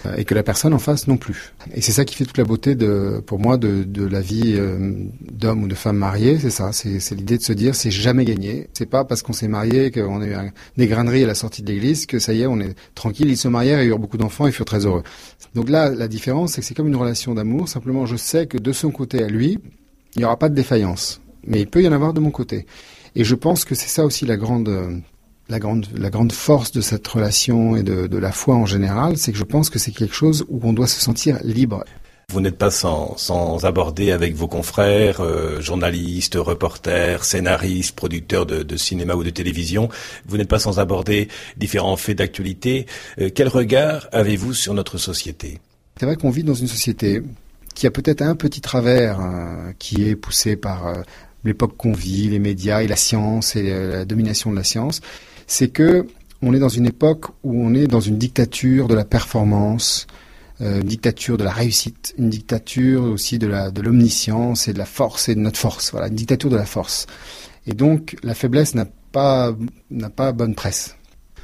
euh, 0.05 0.15
et 0.17 0.25
que 0.25 0.35
la 0.35 0.43
personne 0.43 0.73
en 0.73 0.79
face 0.79 1.07
non 1.07 1.15
plus. 1.15 1.53
Et 1.73 1.79
c'est 1.81 1.93
ça 1.93 2.03
qui 2.03 2.15
fait 2.15 2.25
toute 2.25 2.37
la 2.37 2.43
beauté 2.43 2.75
de, 2.75 3.23
pour 3.25 3.39
moi, 3.39 3.57
de, 3.57 3.83
de 3.83 4.05
la 4.05 4.19
vie 4.19 4.55
euh, 4.57 4.93
d'homme 5.31 5.63
ou 5.63 5.67
de 5.69 5.75
femme 5.75 5.97
mariée, 5.97 6.37
c'est 6.37 6.49
ça, 6.49 6.71
c'est 6.73 7.15
l'idée 7.15 7.37
de 7.37 7.43
se 7.43 7.53
dire 7.53 7.75
c'est 7.75 7.91
jamais 7.91 8.25
gagné. 8.25 8.67
C'est 8.73 8.85
pas 8.85 9.05
parce 9.05 9.21
qu'on 9.21 9.33
s'est 9.33 9.47
marié, 9.47 9.89
qu'on 9.89 10.21
a 10.21 10.27
eu 10.27 10.35
des 10.77 10.87
graineries 10.87 11.23
à 11.23 11.27
la 11.27 11.35
sortie 11.35 11.61
de 11.61 11.67
l'église 11.67 12.05
que 12.05 12.19
ça 12.19 12.33
y 12.33 12.41
est, 12.41 12.47
on 12.47 12.59
est 12.59 12.75
tranquille. 12.93 13.29
Ils 13.29 13.37
se 13.37 13.47
marièrent 13.47 13.79
et 13.79 13.85
eurent 13.85 13.99
beaucoup 13.99 14.17
d'enfants, 14.17 14.47
ils 14.47 14.53
furent 14.53 14.65
très 14.65 14.85
heureux. 14.85 15.03
Donc 15.55 15.69
là, 15.69 15.89
la 15.89 16.07
différence, 16.07 16.53
c'est 16.53 16.61
que 16.61 16.67
c'est 16.67 16.73
comme 16.73 16.87
une 16.87 16.95
relation 16.95 17.33
d'amour. 17.33 17.69
Simplement, 17.69 18.05
je 18.05 18.17
sais 18.17 18.47
que 18.47 18.57
de 18.57 18.71
son 18.73 18.91
côté 18.91 19.23
à 19.23 19.27
lui, 19.27 19.59
il 20.15 20.19
n'y 20.19 20.25
aura 20.25 20.37
pas 20.37 20.49
de 20.49 20.55
défaillance. 20.55 21.21
Mais 21.47 21.61
il 21.61 21.67
peut 21.67 21.81
y 21.81 21.87
en 21.87 21.93
avoir 21.93 22.13
de 22.13 22.19
mon 22.19 22.31
côté. 22.31 22.65
Et 23.15 23.23
je 23.23 23.35
pense 23.35 23.65
que 23.65 23.75
c'est 23.75 23.89
ça 23.89 24.05
aussi 24.05 24.25
la 24.25 24.37
grande, 24.37 25.01
la 25.51 25.59
grande, 25.59 25.85
la 25.95 26.09
grande 26.09 26.31
force 26.31 26.71
de 26.71 26.81
cette 26.81 27.07
relation 27.07 27.75
et 27.75 27.83
de, 27.83 28.07
de 28.07 28.17
la 28.17 28.31
foi 28.31 28.55
en 28.55 28.65
général, 28.65 29.17
c'est 29.17 29.31
que 29.31 29.37
je 29.37 29.43
pense 29.43 29.69
que 29.69 29.77
c'est 29.77 29.91
quelque 29.91 30.15
chose 30.15 30.45
où 30.49 30.59
on 30.63 30.73
doit 30.73 30.87
se 30.87 30.99
sentir 30.99 31.37
libre. 31.43 31.83
Vous 32.29 32.39
n'êtes 32.39 32.57
pas 32.57 32.71
sans, 32.71 33.17
sans, 33.17 33.65
aborder 33.65 34.11
avec 34.11 34.33
vos 34.35 34.47
confrères, 34.47 35.19
euh, 35.19 35.59
journalistes, 35.59 36.35
reporters, 36.39 37.25
scénaristes, 37.25 37.93
producteurs 37.93 38.45
de, 38.45 38.63
de, 38.63 38.77
cinéma 38.77 39.15
ou 39.15 39.23
de 39.25 39.29
télévision, 39.29 39.89
vous 40.25 40.37
n'êtes 40.37 40.47
pas 40.47 40.59
sans 40.59 40.79
aborder 40.79 41.27
différents 41.57 41.97
faits 41.97 42.19
d'actualité. 42.19 42.85
Euh, 43.19 43.29
quel 43.35 43.49
regard 43.49 44.07
avez-vous 44.13 44.53
sur 44.53 44.73
notre 44.73 44.97
société? 44.97 45.59
C'est 45.99 46.05
vrai 46.05 46.15
qu'on 46.15 46.29
vit 46.29 46.43
dans 46.43 46.53
une 46.53 46.67
société 46.67 47.21
qui 47.75 47.85
a 47.85 47.91
peut-être 47.91 48.21
un 48.21 48.35
petit 48.35 48.61
travers 48.61 49.19
euh, 49.19 49.73
qui 49.77 50.07
est 50.07 50.15
poussé 50.15 50.55
par 50.55 50.87
euh, 50.87 50.93
l'époque 51.43 51.75
qu'on 51.75 51.91
vit, 51.91 52.29
les 52.29 52.39
médias 52.39 52.81
et 52.81 52.87
la 52.87 52.95
science 52.95 53.57
et 53.57 53.63
la 53.63 54.05
domination 54.05 54.51
de 54.51 54.55
la 54.55 54.63
science, 54.63 55.01
c'est 55.47 55.69
que 55.69 56.07
on 56.41 56.53
est 56.53 56.59
dans 56.59 56.69
une 56.69 56.87
époque 56.87 57.27
où 57.43 57.63
on 57.63 57.73
est 57.73 57.87
dans 57.87 57.99
une 57.99 58.17
dictature 58.17 58.87
de 58.87 58.95
la 58.95 59.05
performance, 59.05 60.07
une 60.59 60.81
dictature 60.81 61.37
de 61.37 61.43
la 61.43 61.51
réussite, 61.51 62.15
une 62.17 62.29
dictature 62.29 63.03
aussi 63.03 63.37
de 63.37 63.81
l'omniscience 63.81 64.67
et 64.67 64.73
de 64.73 64.79
la 64.79 64.85
force 64.85 65.29
et 65.29 65.35
de 65.35 65.39
notre 65.39 65.59
force. 65.59 65.91
Voilà, 65.91 66.07
une 66.07 66.15
dictature 66.15 66.49
de 66.49 66.55
la 66.55 66.65
force. 66.65 67.05
Et 67.67 67.73
donc 67.73 68.15
la 68.23 68.33
faiblesse 68.33 68.73
n'a 68.73 68.85
pas 69.11 69.55
n'a 69.91 70.09
pas 70.09 70.31
bonne 70.31 70.55
presse. 70.55 70.95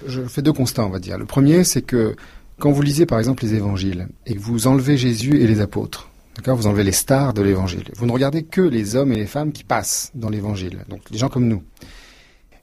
Je 0.07 0.21
fais 0.23 0.41
deux 0.41 0.53
constats, 0.53 0.85
on 0.85 0.89
va 0.89 1.00
dire. 1.00 1.17
Le 1.17 1.25
premier, 1.25 1.63
c'est 1.63 1.81
que 1.81 2.15
quand 2.59 2.71
vous 2.71 2.81
lisez 2.81 3.05
par 3.05 3.19
exemple 3.19 3.43
les 3.43 3.53
évangiles 3.53 4.07
et 4.25 4.33
que 4.35 4.39
vous 4.39 4.65
enlevez 4.65 4.97
Jésus 4.97 5.41
et 5.41 5.47
les 5.47 5.59
apôtres, 5.59 6.09
D'accord 6.38 6.55
Vous 6.55 6.67
enlevez 6.67 6.83
les 6.83 6.91
stars 6.91 7.33
de 7.33 7.41
l'évangile. 7.41 7.89
Vous 7.95 8.05
ne 8.05 8.11
regardez 8.11 8.43
que 8.43 8.61
les 8.61 8.95
hommes 8.95 9.11
et 9.11 9.15
les 9.15 9.25
femmes 9.25 9.51
qui 9.51 9.63
passent 9.63 10.11
dans 10.13 10.29
l'évangile, 10.29 10.85
donc 10.88 11.01
les 11.09 11.17
gens 11.17 11.29
comme 11.29 11.47
nous. 11.47 11.63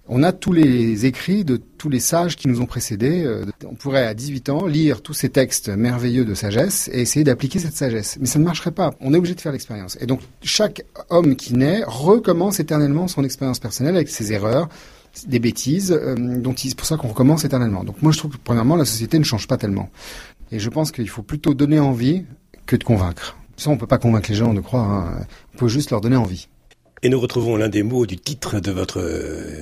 On 0.07 0.23
a 0.23 0.33
tous 0.33 0.53
les 0.53 1.07
écrits 1.07 1.45
de 1.45 1.57
tous 1.57 1.89
les 1.89 2.01
sages 2.01 2.37
qui 2.37 2.47
nous 2.47 2.61
ont 2.61 2.67
précédés. 2.67 3.25
Euh, 3.25 3.47
on 3.65 3.75
pourrait 3.75 4.07
à 4.07 4.13
18 4.13 4.51
ans 4.51 4.67
lire 4.67 5.01
tous 5.01 5.15
ces 5.15 5.31
textes 5.31 5.71
merveilleux 5.71 6.27
de 6.27 6.35
sagesse 6.35 6.91
et 6.93 7.01
essayer 7.01 7.25
d'appliquer 7.25 7.59
cette 7.59 7.75
sagesse. 7.75 8.19
Mais 8.21 8.27
ça 8.27 8.39
ne 8.39 8.45
marcherait 8.45 8.71
pas. 8.71 8.93
On 9.01 9.15
est 9.15 9.17
obligé 9.17 9.35
de 9.35 9.41
faire 9.41 9.53
l'expérience. 9.53 9.97
Et 10.01 10.07
donc 10.07 10.21
chaque 10.43 10.83
homme 11.09 11.37
qui 11.37 11.55
naît 11.55 11.83
recommence 11.87 12.61
éternellement 12.61 13.09
son 13.09 13.25
expérience 13.25 13.59
personnelle 13.59 13.97
avec 13.97 14.09
ses 14.09 14.33
erreurs, 14.35 14.69
des 15.27 15.39
bêtises, 15.39 15.93
euh, 15.93 16.15
dont 16.17 16.55
c'est 16.55 16.77
pour 16.77 16.87
ça 16.87 16.99
qu'on 16.99 17.09
recommence 17.09 17.47
éternellement. 17.47 17.83
Donc 17.83 18.03
moi 18.03 18.13
je 18.13 18.19
trouve 18.19 18.33
que 18.33 18.39
premièrement 18.43 18.77
la 18.77 18.85
société 18.85 19.19
ne 19.19 19.25
change 19.25 19.49
pas 19.49 19.57
tellement. 19.57 19.89
Et 20.53 20.59
je 20.59 20.69
pense 20.69 20.93
qu'il 20.93 21.09
faut 21.09 21.23
plutôt 21.23 21.55
donner 21.55 21.79
envie 21.79 22.25
que 22.67 22.77
de 22.77 22.85
convaincre. 22.85 23.39
Ça, 23.57 23.71
on 23.71 23.77
peut 23.77 23.87
pas 23.87 23.99
convaincre 23.99 24.31
les 24.31 24.37
gens 24.37 24.53
de 24.53 24.61
croire. 24.61 24.91
Hein. 24.91 25.27
On 25.55 25.59
peut 25.59 25.69
juste 25.69 25.91
leur 25.91 26.01
donner 26.01 26.17
envie. 26.17 26.49
Et 27.05 27.11
nous 27.11 27.21
retrouvons 27.21 27.57
l'un 27.57 27.69
des 27.69 27.83
mots 27.83 28.07
du 28.07 28.17
titre 28.17 28.61
de 28.61 28.71
votre 28.71 29.07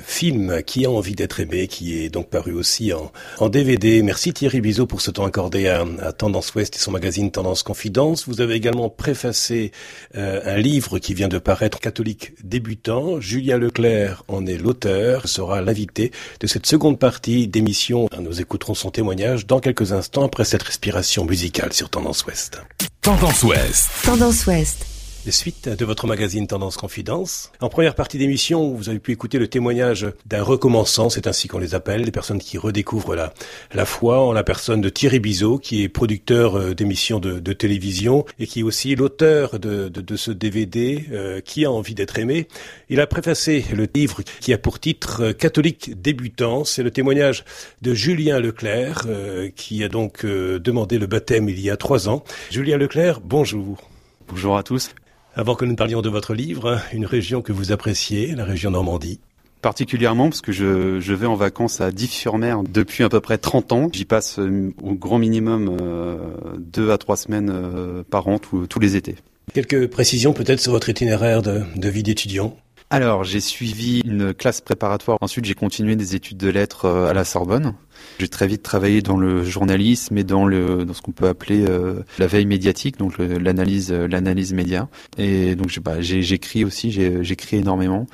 film, 0.06 0.62
Qui 0.64 0.86
a 0.86 0.90
envie 0.92 1.16
d'être 1.16 1.40
aimé, 1.40 1.66
qui 1.66 1.98
est 1.98 2.08
donc 2.08 2.30
paru 2.30 2.52
aussi 2.52 2.92
en, 2.92 3.10
en 3.40 3.48
DVD. 3.48 4.00
Merci 4.04 4.32
Thierry 4.32 4.60
Bizot 4.60 4.86
pour 4.86 5.00
ce 5.00 5.10
temps 5.10 5.24
accordé 5.24 5.66
à, 5.66 5.84
à, 6.02 6.12
Tendance 6.12 6.54
Ouest 6.54 6.76
et 6.76 6.78
son 6.78 6.92
magazine 6.92 7.32
Tendance 7.32 7.64
Confidence. 7.64 8.28
Vous 8.28 8.42
avez 8.42 8.54
également 8.54 8.88
préfacé 8.88 9.72
euh, 10.14 10.40
un 10.44 10.56
livre 10.56 11.00
qui 11.00 11.14
vient 11.14 11.26
de 11.26 11.38
paraître, 11.38 11.80
Catholique 11.80 12.32
débutant. 12.44 13.20
Julien 13.20 13.58
Leclerc 13.58 14.22
en 14.28 14.46
est 14.46 14.56
l'auteur, 14.56 15.26
sera 15.26 15.62
l'invité 15.62 16.12
de 16.38 16.46
cette 16.46 16.66
seconde 16.66 17.00
partie 17.00 17.48
d'émission. 17.48 18.08
Nous 18.20 18.40
écouterons 18.40 18.74
son 18.74 18.92
témoignage 18.92 19.48
dans 19.48 19.58
quelques 19.58 19.92
instants 19.92 20.26
après 20.26 20.44
cette 20.44 20.62
respiration 20.62 21.24
musicale 21.24 21.72
sur 21.72 21.90
Tendance 21.90 22.24
Ouest. 22.24 22.62
Tendance 23.00 23.42
Ouest. 23.42 23.90
Tendance 24.04 24.46
Ouest 24.46 24.91
suite 25.30 25.68
de 25.68 25.84
votre 25.84 26.06
magazine 26.06 26.46
Tendance 26.46 26.76
Confidence. 26.76 27.52
En 27.60 27.68
première 27.68 27.94
partie 27.94 28.18
d'émission, 28.18 28.72
vous 28.74 28.88
avez 28.88 28.98
pu 28.98 29.12
écouter 29.12 29.38
le 29.38 29.48
témoignage 29.48 30.06
d'un 30.26 30.42
recommençant, 30.42 31.10
c'est 31.10 31.26
ainsi 31.26 31.48
qu'on 31.48 31.58
les 31.58 31.74
appelle, 31.74 32.04
des 32.04 32.10
personnes 32.10 32.40
qui 32.40 32.58
redécouvrent 32.58 33.14
la, 33.14 33.32
la 33.72 33.84
foi 33.84 34.20
en 34.20 34.32
la 34.32 34.42
personne 34.44 34.80
de 34.80 34.88
Thierry 34.88 35.20
Bizot, 35.20 35.58
qui 35.58 35.82
est 35.82 35.88
producteur 35.88 36.56
euh, 36.56 36.74
d'émissions 36.74 37.20
de, 37.20 37.38
de, 37.38 37.52
télévision 37.52 38.24
et 38.38 38.46
qui 38.46 38.60
est 38.60 38.62
aussi 38.64 38.94
l'auteur 38.96 39.58
de, 39.58 39.88
de, 39.88 40.00
de, 40.00 40.16
ce 40.16 40.30
DVD 40.30 41.06
euh, 41.12 41.40
Qui 41.40 41.64
a 41.64 41.70
envie 41.70 41.94
d'être 41.94 42.18
aimé. 42.18 42.48
Il 42.88 43.00
a 43.00 43.06
préfacé 43.06 43.64
le 43.72 43.86
livre 43.94 44.22
qui 44.40 44.52
a 44.52 44.58
pour 44.58 44.78
titre 44.80 45.22
euh, 45.22 45.32
Catholique 45.32 46.00
débutant. 46.00 46.64
C'est 46.64 46.82
le 46.82 46.90
témoignage 46.90 47.44
de 47.82 47.94
Julien 47.94 48.38
Leclerc, 48.38 49.04
euh, 49.06 49.50
qui 49.54 49.84
a 49.84 49.88
donc 49.88 50.24
euh, 50.24 50.58
demandé 50.58 50.98
le 50.98 51.06
baptême 51.06 51.48
il 51.48 51.60
y 51.60 51.70
a 51.70 51.76
trois 51.76 52.08
ans. 52.08 52.24
Julien 52.50 52.76
Leclerc, 52.76 53.20
bonjour. 53.20 53.90
Bonjour 54.28 54.56
à 54.56 54.62
tous. 54.62 54.90
Avant 55.34 55.54
que 55.54 55.64
nous 55.64 55.72
ne 55.72 55.76
parlions 55.76 56.02
de 56.02 56.10
votre 56.10 56.34
livre, 56.34 56.78
une 56.92 57.06
région 57.06 57.40
que 57.40 57.52
vous 57.52 57.72
appréciez, 57.72 58.34
la 58.34 58.44
région 58.44 58.70
Normandie. 58.70 59.18
particulièrement 59.62 60.28
parce 60.28 60.42
que 60.42 60.52
je, 60.52 61.00
je 61.00 61.14
vais 61.14 61.26
en 61.26 61.36
vacances 61.36 61.80
à 61.80 61.90
Dives-sur-Mer 61.90 62.62
depuis 62.68 63.02
à 63.02 63.08
peu 63.08 63.20
près 63.20 63.38
30 63.38 63.72
ans. 63.72 63.88
J'y 63.90 64.04
passe 64.04 64.38
euh, 64.38 64.74
au 64.82 64.92
grand 64.92 65.18
minimum 65.18 65.74
euh, 65.80 66.18
deux 66.58 66.90
à 66.90 66.98
trois 66.98 67.16
semaines 67.16 67.50
euh, 67.50 68.02
par 68.10 68.28
an 68.28 68.38
tous 68.38 68.78
les 68.78 68.96
étés. 68.96 69.16
Quelques 69.54 69.88
précisions 69.88 70.34
peut-être 70.34 70.60
sur 70.60 70.72
votre 70.72 70.90
itinéraire 70.90 71.40
de, 71.40 71.62
de 71.76 71.88
vie 71.88 72.02
d'étudiant 72.02 72.54
alors, 72.92 73.24
j'ai 73.24 73.40
suivi 73.40 74.02
une 74.04 74.34
classe 74.34 74.60
préparatoire. 74.60 75.16
Ensuite, 75.22 75.46
j'ai 75.46 75.54
continué 75.54 75.96
des 75.96 76.14
études 76.14 76.36
de 76.36 76.50
lettres 76.50 76.84
euh, 76.84 77.08
à 77.08 77.14
la 77.14 77.24
Sorbonne. 77.24 77.72
J'ai 78.18 78.28
très 78.28 78.46
vite 78.46 78.62
travaillé 78.62 79.02
dans 79.02 79.16
le 79.16 79.42
journalisme 79.42 80.16
et 80.18 80.24
dans 80.24 80.46
le 80.46 80.84
dans 80.84 80.94
ce 80.94 81.02
qu'on 81.02 81.12
peut 81.12 81.28
appeler 81.28 81.64
euh, 81.68 82.02
la 82.18 82.26
veille 82.26 82.46
médiatique, 82.46 82.98
donc 82.98 83.18
l'analyse 83.18 83.90
euh, 83.92 84.06
l'analyse 84.06 84.52
média. 84.52 84.88
Et 85.18 85.54
donc 85.54 85.76
bah, 85.80 86.00
j'écris 86.00 86.64
aussi, 86.64 86.90
j'écris 86.90 87.56
énormément. 87.56 88.06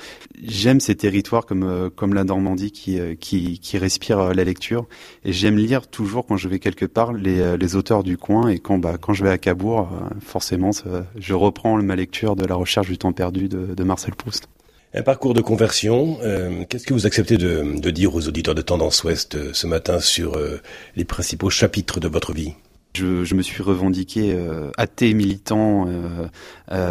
J'aime 0.43 0.79
ces 0.79 0.95
territoires 0.95 1.45
comme 1.45 1.89
comme 1.95 2.13
la 2.13 2.23
Normandie 2.23 2.71
qui 2.71 2.99
qui 3.19 3.59
qui 3.59 3.77
respire 3.77 4.33
la 4.33 4.43
lecture. 4.43 4.87
Et 5.25 5.33
j'aime 5.33 5.57
lire 5.57 5.87
toujours 5.87 6.25
quand 6.25 6.37
je 6.37 6.47
vais 6.47 6.59
quelque 6.59 6.85
part 6.85 7.13
les 7.13 7.57
les 7.57 7.75
auteurs 7.75 8.03
du 8.03 8.17
coin. 8.17 8.49
Et 8.49 8.59
quand 8.59 8.77
bah 8.77 8.97
quand 8.99 9.13
je 9.13 9.23
vais 9.23 9.31
à 9.31 9.37
Cabourg, 9.37 9.89
forcément, 10.21 10.71
je 11.17 11.33
reprends 11.33 11.81
ma 11.81 11.95
lecture 11.95 12.35
de 12.35 12.45
la 12.45 12.55
recherche 12.55 12.87
du 12.87 12.97
temps 12.97 13.13
perdu 13.13 13.49
de, 13.49 13.73
de 13.75 13.83
Marcel 13.83 14.15
Proust. 14.15 14.47
Un 14.91 15.03
parcours 15.03 15.35
de 15.35 15.41
conversion. 15.41 16.17
Euh, 16.23 16.63
qu'est-ce 16.67 16.87
que 16.87 16.95
vous 16.95 17.05
acceptez 17.05 17.37
de, 17.37 17.89
dire 17.91 18.15
aux 18.15 18.27
auditeurs 18.27 18.55
de 18.55 18.63
Tendance 18.63 19.03
Ouest 19.03 19.35
euh, 19.35 19.51
ce 19.53 19.67
matin 19.67 19.99
sur 19.99 20.35
euh, 20.35 20.59
les 20.95 21.05
principaux 21.05 21.51
chapitres 21.51 21.99
de 21.99 22.07
votre 22.07 22.33
vie? 22.33 22.53
Je, 22.95 23.35
me 23.35 23.43
suis 23.43 23.61
revendiqué 23.61 24.35
athée 24.75 25.13
militant 25.13 25.87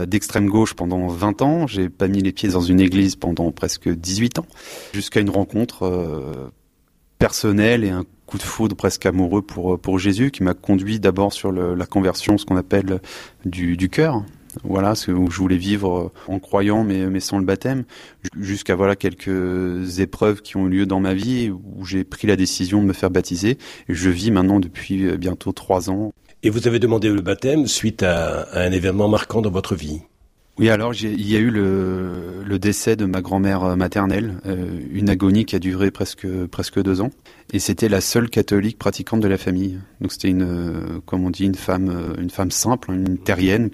d'extrême 0.06 0.46
gauche 0.46 0.74
pendant 0.74 1.08
20 1.08 1.42
ans. 1.42 1.66
J'ai 1.66 1.88
pas 1.88 2.06
mis 2.06 2.22
les 2.22 2.32
pieds 2.32 2.48
dans 2.48 2.60
une 2.60 2.80
église 2.80 3.16
pendant 3.16 3.50
presque 3.50 3.88
18 3.88 4.38
ans, 4.38 4.46
jusqu'à 4.94 5.20
une 5.20 5.28
rencontre 5.28 6.50
personnelle 7.18 7.82
et 7.84 7.90
un 7.90 8.04
coup 8.26 8.38
de 8.38 8.42
foudre 8.42 8.76
presque 8.76 9.04
amoureux 9.06 9.42
pour 9.42 9.78
pour 9.78 9.98
Jésus 9.98 10.30
qui 10.30 10.44
m'a 10.44 10.54
conduit 10.54 11.00
d'abord 11.00 11.32
sur 11.32 11.50
la 11.50 11.84
conversion, 11.84 12.38
ce 12.38 12.46
qu'on 12.46 12.56
appelle 12.56 13.00
du, 13.44 13.76
du 13.76 13.90
cœur, 13.90 14.22
voilà, 14.64 14.92
où 15.08 15.30
je 15.30 15.38
voulais 15.38 15.56
vivre 15.56 16.12
en 16.26 16.38
croyant 16.38 16.84
mais, 16.84 17.06
mais 17.06 17.20
sans 17.20 17.38
le 17.38 17.44
baptême, 17.44 17.84
jusqu'à 18.38 18.74
voilà 18.74 18.96
quelques 18.96 19.98
épreuves 19.98 20.42
qui 20.42 20.56
ont 20.56 20.66
eu 20.66 20.70
lieu 20.70 20.86
dans 20.86 21.00
ma 21.00 21.14
vie 21.14 21.50
où 21.50 21.84
j'ai 21.84 22.04
pris 22.04 22.26
la 22.26 22.36
décision 22.36 22.82
de 22.82 22.86
me 22.86 22.92
faire 22.92 23.10
baptiser. 23.10 23.58
Je 23.88 24.10
vis 24.10 24.30
maintenant 24.30 24.60
depuis 24.60 25.04
euh, 25.06 25.16
bientôt 25.16 25.52
trois 25.52 25.90
ans. 25.90 26.12
Et 26.42 26.50
vous 26.50 26.68
avez 26.68 26.78
demandé 26.78 27.08
le 27.08 27.20
baptême 27.20 27.66
suite 27.66 28.02
à 28.02 28.48
un 28.52 28.70
événement 28.70 29.08
marquant 29.08 29.42
dans 29.42 29.50
votre 29.50 29.74
vie? 29.74 30.02
Oui, 30.58 30.70
alors 30.70 30.92
il 30.92 31.28
y 31.28 31.36
a 31.36 31.38
eu 31.38 31.50
le, 31.50 32.42
le 32.44 32.58
décès 32.58 32.96
de 32.96 33.04
ma 33.04 33.20
grand-mère 33.20 33.62
euh, 33.62 33.76
maternelle, 33.76 34.40
euh, 34.44 34.80
une 34.90 35.08
agonie 35.08 35.44
qui 35.44 35.54
a 35.54 35.60
duré 35.60 35.92
presque 35.92 36.26
presque 36.46 36.82
deux 36.82 37.00
ans, 37.00 37.10
et 37.52 37.60
c'était 37.60 37.88
la 37.88 38.00
seule 38.00 38.28
catholique 38.28 38.76
pratiquante 38.76 39.20
de 39.20 39.28
la 39.28 39.38
famille. 39.38 39.78
Donc 40.00 40.10
c'était 40.10 40.28
une, 40.28 40.42
euh, 40.42 41.00
comme 41.06 41.24
on 41.24 41.30
dit, 41.30 41.44
une 41.44 41.54
femme, 41.54 42.14
une 42.18 42.30
femme 42.30 42.50
simple, 42.50 42.90
une 42.92 43.18
terrienne. 43.18 43.70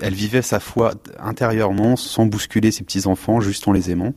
Elle 0.00 0.14
vivait 0.14 0.40
sa 0.40 0.58
foi 0.58 0.94
intérieurement, 1.20 1.96
sans 1.96 2.24
bousculer 2.24 2.70
ses 2.70 2.84
petits 2.84 3.06
enfants, 3.06 3.40
juste 3.40 3.68
en 3.68 3.72
les 3.72 3.90
aimant. 3.90 4.14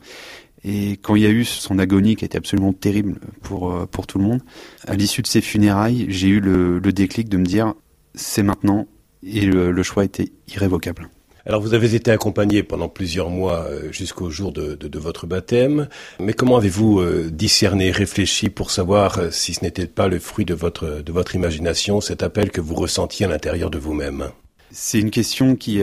Et 0.63 0.91
quand 0.93 1.15
il 1.15 1.23
y 1.23 1.27
a 1.27 1.29
eu 1.29 1.43
son 1.43 1.79
agonie 1.79 2.15
qui 2.15 2.23
été 2.23 2.37
absolument 2.37 2.71
terrible 2.71 3.19
pour 3.41 3.87
pour 3.89 4.07
tout 4.07 4.19
le 4.19 4.23
monde, 4.23 4.41
à 4.87 4.95
l'issue 4.95 5.21
de 5.21 5.27
ses 5.27 5.41
funérailles, 5.41 6.05
j'ai 6.07 6.29
eu 6.29 6.39
le, 6.39 6.79
le, 6.79 6.93
déclic 6.93 7.27
de 7.27 7.37
me 7.37 7.45
dire 7.45 7.73
c'est 8.15 8.41
maintenant, 8.41 8.87
et 9.21 9.45
le, 9.45 9.71
le 9.71 9.83
choix 9.83 10.05
était 10.05 10.31
irrévocable. 10.47 11.09
Alors 11.47 11.61
vous 11.61 11.75
avez 11.75 11.93
été 11.93 12.09
accompagné 12.09 12.63
pendant 12.63 12.89
plusieurs 12.89 13.29
mois 13.29 13.65
euh, 13.65 13.91
jusqu'au 13.91 14.31
jour 14.31 14.51
de, 14.51 14.97
votre 14.97 15.27
baptême, 15.27 15.87
mais 16.19 16.33
comment 16.33 16.57
avez-vous 16.57 16.99
euh, 16.99 17.29
discerné, 17.31 17.91
réfléchi 17.91 18.49
pour 18.49 18.71
savoir 18.71 19.19
euh, 19.19 19.29
si 19.29 19.53
ce 19.53 19.63
n'était 19.63 19.85
pas 19.85 20.07
le 20.07 20.17
fruit 20.17 20.45
de 20.45 20.55
votre, 20.55 21.03
de 21.03 21.11
votre 21.11 21.35
imagination, 21.35 22.01
cet 22.01 22.23
appel 22.23 22.49
que 22.49 22.61
vous 22.61 22.73
ressentiez 22.73 23.27
à 23.27 23.29
l'intérieur 23.29 23.69
de 23.69 23.77
vous-même? 23.77 24.29
C'est 24.71 24.99
une 24.99 25.11
question 25.11 25.55
qui, 25.55 25.79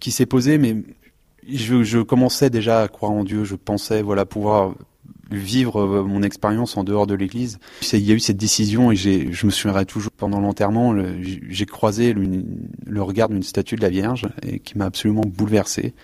qui 0.00 0.10
s'est 0.10 0.26
posée, 0.26 0.56
mais 0.56 0.76
je, 1.46 1.82
je, 1.82 1.98
commençais 1.98 2.48
déjà 2.48 2.80
à 2.82 2.88
croire 2.88 3.12
en 3.12 3.22
Dieu. 3.22 3.44
Je 3.44 3.54
pensais 3.54 4.00
voilà 4.02 4.24
pouvoir 4.24 4.74
vivre 5.30 5.80
euh, 5.80 6.02
mon 6.02 6.22
expérience 6.22 6.76
en 6.76 6.84
dehors 6.84 7.06
de 7.06 7.14
l'église. 7.14 7.58
Il 7.92 8.06
y 8.06 8.12
a 8.12 8.14
eu 8.14 8.20
cette 8.20 8.36
décision 8.36 8.90
et 8.90 8.96
j'ai, 8.96 9.32
je 9.32 9.46
me 9.46 9.50
souviendrai 9.50 9.86
toujours 9.86 10.12
pendant 10.12 10.40
l'enterrement, 10.40 10.94
j'ai 11.22 11.66
croisé 11.66 12.12
le, 12.12 12.44
le 12.86 13.02
regard 13.02 13.28
d'une 13.28 13.42
statue 13.42 13.76
de 13.76 13.82
la 13.82 13.88
Vierge 13.88 14.28
et 14.42 14.58
qui 14.58 14.76
m'a 14.76 14.86
absolument 14.86 15.24
bouleversé. 15.26 15.94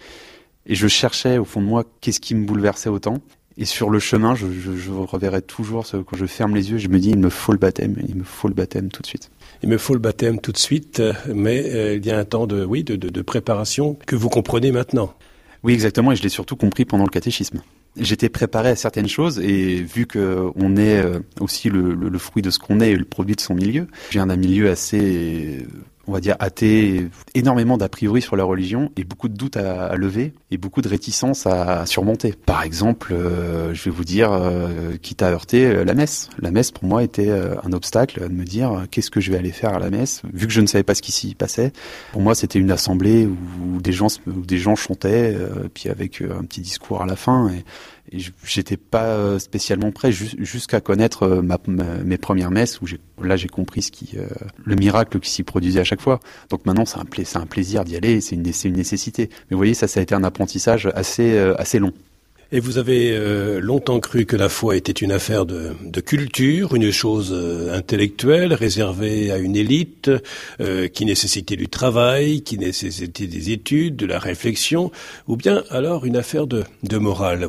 Et 0.67 0.75
je 0.75 0.89
cherchais 0.89 1.39
au 1.39 1.45
fond 1.45 1.61
de 1.61 1.67
moi 1.67 1.85
qu'est-ce 2.01 2.21
qui 2.21 2.35
me 2.35 2.45
bouleversait 2.45 2.89
autant. 2.89 3.19
Et 3.59 3.65
sur 3.65 3.89
le 3.89 3.99
chemin, 3.99 4.35
je, 4.35 4.47
je, 4.53 4.77
je 4.77 4.91
reverrai 4.91 5.41
toujours 5.41 5.87
ce, 5.87 5.97
quand 5.97 6.17
je 6.17 6.27
ferme 6.27 6.55
les 6.55 6.71
yeux, 6.71 6.79
je 6.79 6.89
me 6.89 6.99
dis 6.99 7.11
il 7.11 7.19
me 7.19 7.31
faut 7.31 7.53
le 7.53 7.59
baptême, 7.59 7.97
il 8.07 8.17
me 8.17 8.25
faut 8.25 8.49
le 8.49 8.55
baptême 8.55 8.91
tout 8.91 9.01
de 9.01 9.07
suite. 9.07 9.31
Il 9.63 9.71
me 9.71 9.79
faut 9.79 9.95
le 9.95 9.99
baptême 9.99 10.41
tout 10.41 10.53
de 10.53 10.59
suite, 10.59 11.03
mais 11.33 11.63
euh, 11.73 11.97
il 11.97 12.05
y 12.05 12.11
a 12.11 12.19
un 12.19 12.25
temps 12.27 12.47
de 12.47 12.65
oui 12.65 12.85
de, 12.85 12.97
de, 12.97 13.09
de 13.09 13.23
préparation 13.23 13.97
que 14.07 14.15
vous 14.15 14.29
comprenez 14.29 14.73
maintenant. 14.73 15.15
Oui, 15.63 15.73
exactement, 15.73 16.13
et 16.13 16.17
je 16.17 16.23
l'ai 16.23 16.29
surtout 16.29 16.57
compris 16.57 16.85
pendant 16.85 17.05
le 17.05 17.11
catéchisme 17.11 17.63
j'étais 17.99 18.29
préparé 18.29 18.71
à 18.71 18.77
certaines 18.77 19.09
choses 19.09 19.39
et 19.39 19.83
vu 19.83 20.07
que 20.07 20.51
on 20.55 20.77
est 20.77 21.03
euh, 21.03 21.21
aussi 21.41 21.71
le, 21.71 22.19
fruit 22.19 22.43
de 22.43 22.51
ce 22.51 22.59
qu'on 22.59 22.81
est 22.81 22.93
et 22.93 22.97
le 22.97 23.05
produit 23.05 23.37
de 23.37 23.41
son 23.41 23.55
milieu, 23.55 23.89
j'ai 24.11 24.21
un 24.21 24.37
milieu 24.37 24.71
assez 24.71 25.67
on 26.07 26.13
va 26.13 26.21
dire, 26.21 26.37
athée, 26.39 27.09
énormément 27.35 27.77
d'a 27.77 27.89
priori 27.89 28.23
sur 28.23 28.37
la 28.37 28.45
religion 28.45 28.91
et 28.97 29.05
beaucoup 29.05 29.29
de 29.29 29.35
doutes 29.35 29.57
à, 29.57 29.87
à, 29.87 29.97
lever 29.97 30.33
et 30.51 30.57
beaucoup 30.57 30.83
de 30.83 30.89
réticences 30.89 31.47
à, 31.47 31.85
surmonter. 31.87 32.35
Par 32.47 32.63
exemple, 32.63 33.13
euh, 33.13 33.75
je 33.75 33.85
vais 33.85 33.91
vous 33.91 34.05
dire, 34.05 34.33
euh, 34.33 34.97
quitte 35.01 35.23
à 35.23 35.31
heurter, 35.31 35.67
euh, 35.67 35.85
la 35.85 35.95
messe. 35.95 36.31
La 36.39 36.51
messe, 36.51 36.71
pour 36.71 36.85
moi, 36.85 37.03
était 37.03 37.29
euh, 37.29 37.55
un 37.65 37.73
obstacle 37.73 38.21
de 38.21 38.33
me 38.33 38.45
dire 38.45 38.87
qu'est-ce 38.91 39.11
que 39.11 39.21
je 39.21 39.31
vais 39.31 39.39
aller 39.39 39.53
faire 39.53 39.75
à 39.75 39.79
la 39.79 39.91
messe, 39.91 40.23
vu 40.33 40.47
que 40.47 40.53
je 40.53 40.61
ne 40.61 40.67
savais 40.67 40.85
pas 40.85 40.95
ce 40.95 41.03
qui 41.03 41.13
s'y 41.13 41.35
passait. 41.35 41.73
Pour 42.13 42.23
moi, 42.23 42.35
c'était 42.35 42.59
une 42.59 42.71
assemblée 42.71 43.27
où, 43.27 43.81
des 43.81 43.93
gens, 43.93 44.09
où 44.27 44.45
des 44.45 44.59
gens 44.59 44.77
chantaient, 44.77 45.37
puis 45.75 45.89
avec 45.89 46.23
un 46.23 46.45
petit 46.45 46.61
discours 46.61 47.03
à 47.03 47.07
la 47.07 47.17
fin. 47.17 47.51
J'étais 48.45 48.77
pas 48.77 49.05
euh, 49.05 49.39
spécialement 49.39 49.91
prêt 49.91 50.13
jusqu'à 50.13 50.81
connaître 50.81 51.25
euh, 51.25 52.03
mes 52.05 52.19
premières 52.19 52.51
messes 52.51 52.81
où 52.81 52.87
là 53.23 53.37
j'ai 53.37 53.49
compris 53.49 53.83
ce 53.83 53.91
qui 53.91 54.17
euh, 54.17 54.27
le 54.65 54.77
miracle 54.77 55.19
qui 55.19 55.31
s'y 55.31 55.43
produisait 55.43 55.81
à 55.81 55.85
chaque 55.85 56.01
fois. 56.01 56.21
Donc 56.51 56.67
maintenant 56.67 56.85
c'est 56.85 56.99
un, 56.99 57.05
pla 57.05 57.25
un 57.35 57.47
plaisir 57.47 57.85
d'y 57.85 57.97
aller, 57.97 58.21
c'est 58.21 58.37
une, 58.37 58.43
nécessité. 58.43 59.29
Mais 59.31 59.55
vous 59.55 59.59
voyez 59.59 59.75
ça 59.75 59.89
ça 59.89 60.01
a 60.01 60.03
été 60.03 60.15
un 60.15 60.25
apprentissage 60.25 60.89
assez 60.95 61.79
long. 61.79 61.93
Et 62.53 62.61
vous 62.61 62.79
avez 62.79 63.19
longtemps 63.61 63.99
cru 63.99 64.25
que 64.25 64.37
la 64.37 64.49
foi 64.49 64.77
était 64.77 64.93
une 64.93 65.11
affaire 65.11 65.47
de, 65.47 66.01
culture, 66.01 66.77
une 66.77 66.93
chose 66.93 67.35
intellectuelle 67.73 68.55
réservée 68.55 69.33
à 69.33 69.39
une 69.39 69.57
élite, 69.57 70.13
qui 70.93 71.05
nécessitait 71.05 71.57
du 71.57 71.67
travail, 71.67 72.43
qui 72.43 72.57
nécessitait 72.57 73.27
des 73.27 73.51
études, 73.51 73.97
de 73.97 74.07
la 74.07 74.21
réflexion, 74.21 74.93
ou 75.27 75.37
bien 75.37 75.65
alors 75.71 76.05
une 76.05 76.17
affaire 76.17 76.47
de 76.47 76.65
morale? 76.99 77.49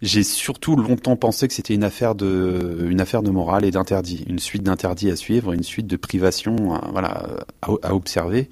J'ai 0.00 0.22
surtout 0.22 0.76
longtemps 0.76 1.16
pensé 1.16 1.48
que 1.48 1.54
c'était 1.54 1.74
une 1.74 1.82
affaire 1.82 2.14
de, 2.14 2.86
une 2.88 3.00
affaire 3.00 3.22
de 3.22 3.30
morale 3.30 3.64
et 3.64 3.72
d'interdit, 3.72 4.24
une 4.28 4.38
suite 4.38 4.62
d'interdits 4.62 5.10
à 5.10 5.16
suivre, 5.16 5.52
une 5.52 5.64
suite 5.64 5.88
de 5.88 5.96
privations, 5.96 6.76
euh, 6.76 6.78
voilà, 6.92 7.26
à, 7.62 7.72
à, 7.82 7.94
observer, 7.94 8.48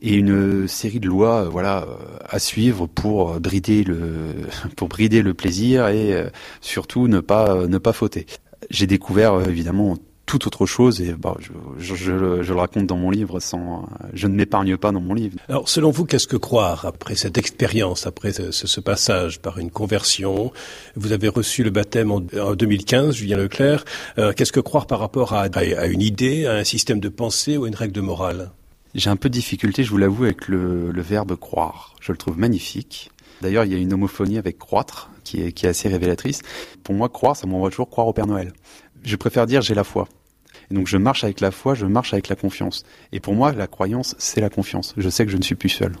et 0.00 0.14
une 0.14 0.68
série 0.68 1.00
de 1.00 1.08
lois, 1.08 1.42
euh, 1.42 1.48
voilà, 1.48 1.88
à 2.28 2.38
suivre 2.38 2.86
pour 2.86 3.40
brider 3.40 3.82
le, 3.82 4.34
pour 4.76 4.88
brider 4.88 5.20
le 5.20 5.34
plaisir 5.34 5.88
et 5.88 6.12
euh, 6.12 6.28
surtout 6.60 7.08
ne 7.08 7.18
pas, 7.18 7.66
ne 7.66 7.78
pas 7.78 7.92
fauter. 7.92 8.26
J'ai 8.70 8.86
découvert 8.86 9.48
évidemment 9.48 9.96
tout 10.26 10.46
autre 10.46 10.66
chose 10.66 11.00
et 11.00 11.12
bah, 11.12 11.36
je, 11.40 11.50
je, 11.78 11.94
je, 11.94 12.42
je, 12.42 12.52
le 12.52 12.58
raconte 12.58 12.86
dans 12.86 12.96
mon 12.96 13.10
livre 13.10 13.40
sans 13.40 13.86
je 14.12 14.26
ne 14.26 14.34
m'épargne 14.34 14.76
pas 14.76 14.90
dans 14.90 15.00
mon 15.00 15.14
livre. 15.14 15.36
Alors 15.48 15.68
selon 15.68 15.90
vous 15.90 16.04
qu'est-ce 16.04 16.26
que 16.26 16.36
croire 16.36 16.86
après 16.86 17.14
cette 17.14 17.36
expérience 17.36 18.06
après 18.06 18.32
ce, 18.32 18.50
ce, 18.50 18.80
passage 18.80 19.40
par 19.40 19.58
une 19.58 19.70
conversion? 19.70 20.52
Vous 20.96 21.12
avez 21.12 21.28
reçu 21.28 21.62
le 21.62 21.70
baptême 21.70 22.10
en, 22.10 22.22
en 22.40 22.54
2015 22.54 23.14
Julien 23.14 23.36
Leclerc. 23.36 23.84
Euh, 24.18 24.32
qu'est-ce 24.32 24.52
que 24.52 24.60
croire 24.60 24.86
par 24.86 24.98
rapport 24.98 25.34
à, 25.34 25.42
à, 25.42 25.58
à, 25.58 25.86
une 25.86 26.02
idée 26.02 26.46
à 26.46 26.54
un 26.54 26.64
système 26.64 27.00
de 27.00 27.08
pensée 27.08 27.56
ou 27.56 27.64
à 27.64 27.68
une 27.68 27.74
règle 27.74 27.92
de 27.92 28.00
morale? 28.00 28.50
J'ai 28.94 29.10
un 29.10 29.16
peu 29.16 29.28
de 29.28 29.34
difficulté 29.34 29.84
je 29.84 29.90
vous 29.90 29.98
l'avoue 29.98 30.24
avec 30.24 30.48
le, 30.48 30.90
le 30.90 31.02
verbe 31.02 31.36
croire. 31.36 31.94
Je 32.00 32.12
le 32.12 32.18
trouve 32.18 32.38
magnifique. 32.38 33.10
D'ailleurs, 33.42 33.64
il 33.64 33.72
y 33.72 33.74
a 33.74 33.78
une 33.78 33.92
homophonie 33.92 34.38
avec 34.38 34.58
croître 34.58 35.10
qui 35.24 35.42
est, 35.42 35.52
qui 35.52 35.66
est 35.66 35.68
assez 35.68 35.88
révélatrice. 35.88 36.42
Pour 36.82 36.94
moi, 36.94 37.08
croire, 37.08 37.36
ça 37.36 37.46
m'envoie 37.46 37.70
toujours 37.70 37.90
croire 37.90 38.06
au 38.06 38.12
Père 38.12 38.26
Noël 38.26 38.52
je 39.04 39.16
préfère 39.16 39.46
dire 39.46 39.62
j'ai 39.62 39.74
la 39.74 39.84
foi. 39.84 40.08
Et 40.70 40.74
donc 40.74 40.86
je 40.86 40.96
marche 40.96 41.24
avec 41.24 41.40
la 41.40 41.50
foi, 41.50 41.74
je 41.74 41.86
marche 41.86 42.12
avec 42.12 42.28
la 42.28 42.36
confiance. 42.36 42.84
Et 43.12 43.20
pour 43.20 43.34
moi, 43.34 43.52
la 43.52 43.66
croyance, 43.66 44.14
c'est 44.18 44.40
la 44.40 44.50
confiance. 44.50 44.94
Je 44.96 45.08
sais 45.08 45.24
que 45.24 45.32
je 45.32 45.36
ne 45.36 45.42
suis 45.42 45.54
plus 45.54 45.68
seul. 45.68 45.92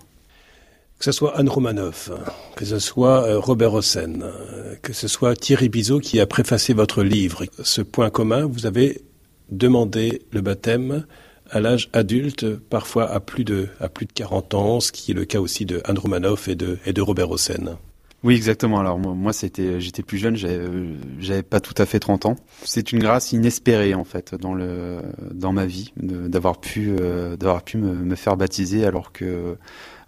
Que 0.98 1.04
ce 1.04 1.12
soit 1.12 1.36
Anne 1.36 1.48
Romanoff, 1.48 2.10
que 2.56 2.64
ce 2.64 2.78
soit 2.78 3.24
euh, 3.24 3.38
Robert 3.38 3.74
Hossein, 3.74 4.20
euh, 4.22 4.74
que 4.80 4.92
ce 4.92 5.08
soit 5.08 5.34
Thierry 5.34 5.68
Bizot 5.68 5.98
qui 5.98 6.20
a 6.20 6.26
préfacé 6.26 6.72
votre 6.72 7.02
livre, 7.02 7.44
ce 7.62 7.82
point 7.82 8.10
commun, 8.10 8.46
vous 8.46 8.64
avez 8.64 9.02
demandé 9.50 10.22
le 10.30 10.40
baptême 10.40 11.04
à 11.50 11.60
l'âge 11.60 11.90
adulte, 11.92 12.56
parfois 12.56 13.10
à 13.10 13.20
plus 13.20 13.44
de 13.44 13.68
à 13.80 13.88
plus 13.88 14.06
de 14.06 14.12
40 14.12 14.54
ans, 14.54 14.80
ce 14.80 14.92
qui 14.92 15.10
est 15.10 15.14
le 15.14 15.24
cas 15.24 15.40
aussi 15.40 15.66
de 15.66 15.82
Anne 15.84 15.98
Romanoff 15.98 16.48
et 16.48 16.54
de 16.54 16.78
et 16.86 16.92
de 16.92 17.02
Robert 17.02 17.30
Hossein. 17.30 17.76
Oui, 18.24 18.36
exactement. 18.36 18.80
Alors 18.80 18.98
moi, 18.98 19.34
c'était, 19.34 19.82
j'étais 19.82 20.02
plus 20.02 20.16
jeune, 20.16 20.34
j'avais 20.34 21.42
pas 21.42 21.60
tout 21.60 21.74
à 21.76 21.84
fait 21.84 22.00
30 22.00 22.24
ans. 22.24 22.36
C'est 22.64 22.90
une 22.90 22.98
grâce 22.98 23.32
inespérée 23.32 23.94
en 23.94 24.04
fait 24.04 24.34
dans 24.34 24.54
le 24.54 25.02
dans 25.30 25.52
ma 25.52 25.66
vie 25.66 25.92
d'avoir 25.96 26.58
pu 26.58 26.96
euh, 26.98 27.36
d'avoir 27.36 27.62
pu 27.62 27.76
me, 27.76 28.14
faire 28.14 28.38
baptiser 28.38 28.86
alors 28.86 29.12
que 29.12 29.58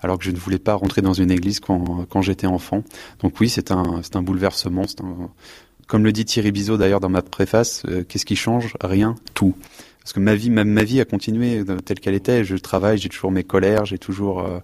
alors 0.00 0.18
que 0.18 0.24
je 0.24 0.30
ne 0.30 0.38
voulais 0.38 0.58
pas 0.58 0.72
rentrer 0.74 1.02
dans 1.02 1.12
une 1.12 1.30
église 1.30 1.60
quand 1.60 2.06
quand 2.08 2.22
j'étais 2.22 2.46
enfant. 2.46 2.82
Donc 3.20 3.38
oui, 3.38 3.50
c'est 3.50 3.70
un 3.70 4.00
c'est 4.02 4.16
un 4.16 4.22
bouleversement. 4.22 4.84
Comme 5.86 6.02
le 6.02 6.10
dit 6.10 6.24
Thierry 6.24 6.52
Bizot 6.52 6.78
d'ailleurs 6.78 7.00
dans 7.00 7.10
ma 7.10 7.20
préface, 7.20 7.82
euh, 7.86 8.02
qu'est-ce 8.02 8.24
qui 8.24 8.34
change? 8.34 8.74
Rien, 8.80 9.14
tout 9.34 9.54
parce 10.06 10.12
que 10.12 10.20
ma 10.20 10.36
vie, 10.36 10.50
même 10.50 10.68
ma 10.68 10.84
vie 10.84 11.00
a 11.00 11.04
continué 11.04 11.64
telle 11.84 11.98
qu'elle 11.98 12.14
était. 12.14 12.44
Je 12.44 12.54
travaille, 12.54 12.96
j'ai 12.96 13.08
toujours 13.08 13.32
mes 13.32 13.42
colères, 13.42 13.86
j'ai 13.86 13.98
toujours, 13.98 14.38
euh, 14.38 14.60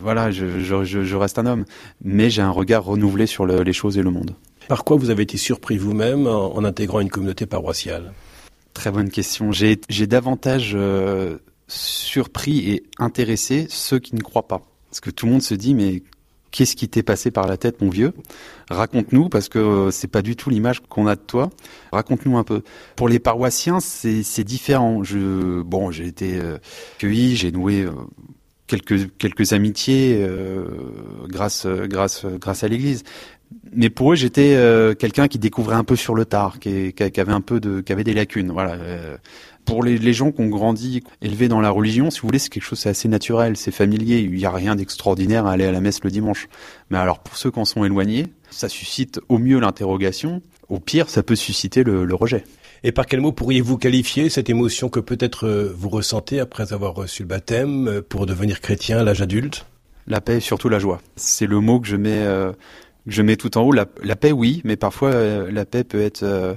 voilà, 0.00 0.32
je, 0.32 0.58
je, 0.58 0.82
je, 0.82 1.16
reste 1.16 1.38
un 1.38 1.46
homme, 1.46 1.64
mais 2.02 2.28
j'ai 2.28 2.42
un 2.42 2.50
regard 2.50 2.82
renouvelé 2.82 3.26
sur 3.26 3.46
le, 3.46 3.62
les 3.62 3.72
choses 3.72 3.98
et 3.98 4.02
le 4.02 4.10
monde. 4.10 4.34
Par 4.66 4.82
quoi 4.82 4.96
vous 4.96 5.10
avez 5.10 5.22
été 5.22 5.36
surpris 5.36 5.76
vous-même 5.76 6.26
en, 6.26 6.56
en, 6.56 6.64
intégrant 6.64 6.98
une 6.98 7.08
communauté 7.08 7.46
paroissiale? 7.46 8.12
Très 8.74 8.90
bonne 8.90 9.10
question. 9.10 9.52
J'ai 9.52 9.76
davantage 10.08 10.72
euh, 10.74 11.38
surpris 11.68 12.72
et 12.72 12.82
intéressé 12.98 13.68
ceux 13.70 14.00
qui 14.00 14.16
ne 14.16 14.20
croient 14.20 14.48
pas. 14.48 14.66
Parce 14.90 14.98
que 14.98 15.10
tout 15.10 15.26
le 15.26 15.30
monde 15.30 15.42
se 15.42 15.54
dit, 15.54 15.76
mais 15.76 16.02
Qu'est-ce 16.50 16.74
qui 16.74 16.88
t'est 16.88 17.02
passé 17.02 17.30
par 17.30 17.46
la 17.46 17.56
tête, 17.56 17.80
mon 17.80 17.90
vieux? 17.90 18.12
Raconte-nous, 18.70 19.28
parce 19.28 19.48
que 19.48 19.58
euh, 19.58 19.90
c'est 19.90 20.08
pas 20.08 20.22
du 20.22 20.34
tout 20.36 20.50
l'image 20.50 20.80
qu'on 20.80 21.06
a 21.06 21.14
de 21.14 21.20
toi. 21.20 21.50
Raconte-nous 21.92 22.36
un 22.38 22.44
peu. 22.44 22.62
Pour 22.96 23.08
les 23.08 23.18
paroissiens, 23.18 23.78
c'est 23.80 24.44
différent. 24.44 25.04
Je, 25.04 25.62
bon, 25.62 25.90
j'ai 25.90 26.06
été 26.06 26.38
euh, 26.38 26.58
cueilli, 26.98 27.36
j'ai 27.36 27.52
noué 27.52 27.82
euh, 27.82 27.92
quelques 28.66 29.16
quelques 29.16 29.52
amitiés 29.52 30.18
euh, 30.22 30.64
grâce 31.28 31.66
grâce 31.66 32.24
grâce 32.26 32.64
à 32.64 32.68
l'Église. 32.68 33.04
Mais 33.72 33.90
pour 33.90 34.12
eux, 34.12 34.14
j'étais 34.14 34.56
quelqu'un 34.96 35.26
qui 35.26 35.40
découvrait 35.40 35.74
un 35.74 35.82
peu 35.82 35.96
sur 35.96 36.14
le 36.14 36.24
tard, 36.24 36.60
qui, 36.60 36.92
qui, 36.92 37.20
avait 37.20 37.32
un 37.32 37.40
peu 37.40 37.58
de, 37.58 37.80
qui 37.80 37.92
avait 37.92 38.04
des 38.04 38.14
lacunes. 38.14 38.52
Voilà 38.52 38.76
pour 39.64 39.82
les, 39.82 39.98
les, 39.98 40.12
gens 40.12 40.32
qui 40.32 40.40
ont 40.40 40.48
grandi, 40.48 41.02
élevés 41.22 41.48
dans 41.48 41.60
la 41.60 41.70
religion, 41.70 42.10
si 42.10 42.20
vous 42.20 42.28
voulez, 42.28 42.38
c'est 42.38 42.48
quelque 42.48 42.64
chose, 42.64 42.78
c'est 42.78 42.88
assez 42.88 43.08
naturel, 43.08 43.56
c'est 43.56 43.70
familier. 43.70 44.18
Il 44.18 44.32
n'y 44.32 44.44
a 44.44 44.50
rien 44.50 44.76
d'extraordinaire 44.76 45.46
à 45.46 45.52
aller 45.52 45.64
à 45.64 45.72
la 45.72 45.80
messe 45.80 46.02
le 46.02 46.10
dimanche. 46.10 46.48
Mais 46.90 46.98
alors, 46.98 47.20
pour 47.20 47.36
ceux 47.36 47.50
qui 47.50 47.58
en 47.58 47.64
sont 47.64 47.84
éloignés, 47.84 48.26
ça 48.50 48.68
suscite 48.68 49.20
au 49.28 49.38
mieux 49.38 49.60
l'interrogation. 49.60 50.42
Au 50.68 50.78
pire, 50.78 51.08
ça 51.08 51.22
peut 51.22 51.36
susciter 51.36 51.82
le, 51.84 52.04
le 52.04 52.14
rejet. 52.14 52.44
Et 52.82 52.92
par 52.92 53.06
quel 53.06 53.20
mot 53.20 53.32
pourriez-vous 53.32 53.76
qualifier 53.76 54.30
cette 54.30 54.48
émotion 54.48 54.88
que 54.88 55.00
peut-être 55.00 55.46
euh, 55.46 55.74
vous 55.76 55.90
ressentez 55.90 56.40
après 56.40 56.72
avoir 56.72 56.94
reçu 56.94 57.22
le 57.22 57.28
baptême 57.28 57.88
euh, 57.88 58.02
pour 58.02 58.24
devenir 58.24 58.60
chrétien 58.60 58.98
à 58.98 59.04
l'âge 59.04 59.20
adulte? 59.20 59.66
La 60.06 60.20
paix 60.20 60.38
et 60.38 60.40
surtout 60.40 60.68
la 60.68 60.78
joie. 60.78 61.00
C'est 61.16 61.46
le 61.46 61.60
mot 61.60 61.78
que 61.78 61.86
je 61.86 61.96
mets, 61.96 62.22
euh, 62.22 62.52
que 63.06 63.12
je 63.12 63.22
mets 63.22 63.36
tout 63.36 63.56
en 63.58 63.62
haut. 63.62 63.72
La, 63.72 63.86
la 64.02 64.16
paix, 64.16 64.32
oui, 64.32 64.62
mais 64.64 64.76
parfois 64.76 65.10
euh, 65.10 65.50
la 65.50 65.64
paix 65.64 65.84
peut 65.84 66.00
être 66.00 66.22
euh, 66.22 66.54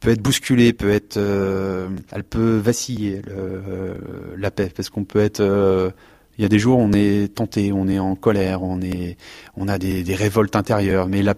peut 0.00 0.10
être 0.10 0.22
bousculée, 0.22 0.72
peut 0.72 0.90
être, 0.90 1.16
euh, 1.16 1.88
elle 2.12 2.24
peut 2.24 2.56
vaciller 2.56 3.22
le, 3.22 3.32
euh, 3.32 3.94
la 4.36 4.50
paix, 4.50 4.70
parce 4.74 4.90
qu'on 4.90 5.04
peut 5.04 5.20
être 5.20 5.40
euh, 5.40 5.90
il 6.38 6.42
y 6.42 6.44
a 6.44 6.48
des 6.48 6.60
jours, 6.60 6.78
on 6.78 6.92
est 6.92 7.34
tenté, 7.34 7.72
on 7.72 7.88
est 7.88 7.98
en 7.98 8.14
colère, 8.14 8.62
on 8.62 8.80
est, 8.80 9.16
on 9.56 9.66
a 9.66 9.76
des, 9.76 10.04
des 10.04 10.14
révoltes 10.14 10.54
intérieures. 10.54 11.08
Mais 11.08 11.20
la, 11.20 11.34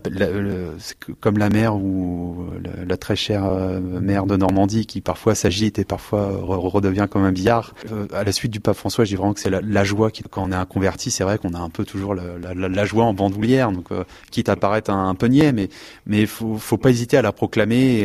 comme 1.20 1.38
la 1.38 1.48
mer 1.48 1.74
ou 1.74 2.44
la, 2.86 2.96
très 2.98 3.16
chère 3.16 3.46
euh, 3.46 3.80
mer 3.80 4.26
de 4.26 4.36
Normandie, 4.36 4.84
qui 4.84 5.00
parfois 5.00 5.34
s'agite 5.34 5.78
et 5.78 5.86
parfois 5.86 6.28
redevient 6.42 7.06
comme 7.10 7.24
un 7.24 7.32
billard. 7.32 7.74
Euh, 7.90 8.06
à 8.12 8.24
la 8.24 8.32
suite 8.32 8.52
du 8.52 8.60
pape 8.60 8.76
François, 8.76 9.04
je 9.06 9.10
dis 9.10 9.16
vraiment 9.16 9.32
que 9.32 9.40
c'est 9.40 9.48
la, 9.48 9.84
joie 9.84 10.10
qui, 10.10 10.22
quand 10.22 10.44
on 10.46 10.52
est 10.52 10.54
un 10.54 10.66
converti, 10.66 11.10
c'est 11.10 11.24
vrai 11.24 11.38
qu'on 11.38 11.54
a 11.54 11.58
un 11.58 11.70
peu 11.70 11.86
toujours 11.86 12.14
la, 12.14 12.84
joie 12.84 13.04
en 13.04 13.14
bandoulière. 13.14 13.72
Donc, 13.72 13.92
euh, 13.92 14.04
quitte 14.30 14.50
à 14.50 14.56
paraître 14.56 14.90
un, 14.90 15.14
peu 15.14 15.28
niais, 15.28 15.52
mais 15.52 15.70
mais 16.04 16.26
faut, 16.26 16.58
faut 16.58 16.76
pas 16.76 16.90
hésiter 16.90 17.16
à 17.16 17.22
la 17.22 17.32
proclamer 17.32 18.00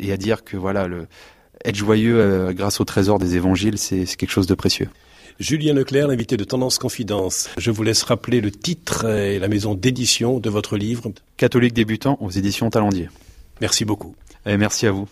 et, 0.00 0.12
à 0.12 0.16
dire 0.16 0.42
que 0.42 0.56
voilà 0.56 0.88
être 1.64 1.76
joyeux 1.76 2.52
grâce 2.54 2.80
au 2.80 2.84
trésor 2.84 3.20
des 3.20 3.36
évangiles, 3.36 3.78
c'est 3.78 4.04
quelque 4.16 4.30
chose 4.30 4.48
de 4.48 4.54
précieux. 4.54 4.88
Julien 5.38 5.74
Leclerc, 5.74 6.08
l'invité 6.08 6.38
de 6.38 6.44
Tendance 6.44 6.78
Confidence. 6.78 7.50
Je 7.58 7.70
vous 7.70 7.82
laisse 7.82 8.02
rappeler 8.04 8.40
le 8.40 8.50
titre 8.50 9.04
et 9.06 9.38
la 9.38 9.48
maison 9.48 9.74
d'édition 9.74 10.40
de 10.40 10.48
votre 10.48 10.78
livre. 10.78 11.12
Catholique 11.36 11.74
débutant 11.74 12.16
aux 12.22 12.30
éditions 12.30 12.70
Talendier. 12.70 13.10
Merci 13.60 13.84
beaucoup. 13.84 14.16
Et 14.46 14.56
merci 14.56 14.86
à 14.86 14.92
vous. 14.92 15.08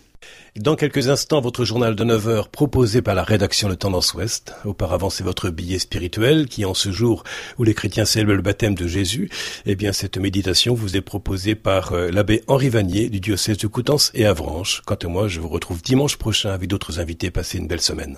Dans 0.55 0.75
quelques 0.75 1.09
instants, 1.09 1.41
votre 1.41 1.63
journal 1.63 1.95
de 1.95 2.03
9 2.03 2.27
heures 2.27 2.49
proposé 2.49 3.03
par 3.03 3.13
la 3.13 3.23
rédaction 3.23 3.69
de 3.69 3.75
Tendance 3.75 4.15
Ouest. 4.15 4.55
Auparavant, 4.65 5.11
c'est 5.11 5.23
votre 5.23 5.51
billet 5.51 5.77
spirituel 5.77 6.47
qui, 6.47 6.65
en 6.65 6.73
ce 6.73 6.91
jour 6.91 7.23
où 7.59 7.63
les 7.63 7.75
chrétiens 7.75 8.05
célèbrent 8.05 8.33
le 8.33 8.41
baptême 8.41 8.73
de 8.73 8.87
Jésus, 8.87 9.29
eh 9.67 9.75
bien, 9.75 9.91
cette 9.91 10.17
méditation 10.17 10.73
vous 10.73 10.97
est 10.97 11.01
proposée 11.01 11.53
par 11.53 11.93
euh, 11.93 12.09
l'abbé 12.09 12.41
Henri 12.47 12.69
Vanier 12.69 13.09
du 13.09 13.19
diocèse 13.19 13.57
de 13.57 13.67
Coutances 13.67 14.11
et 14.15 14.25
Avranches. 14.25 14.81
Quant 14.85 14.95
à 14.95 15.07
moi, 15.07 15.27
je 15.27 15.39
vous 15.39 15.49
retrouve 15.49 15.83
dimanche 15.83 16.17
prochain 16.17 16.49
avec 16.49 16.67
d'autres 16.67 16.99
invités. 16.99 17.29
Passez 17.29 17.59
une 17.59 17.67
belle 17.67 17.81
semaine. 17.81 18.17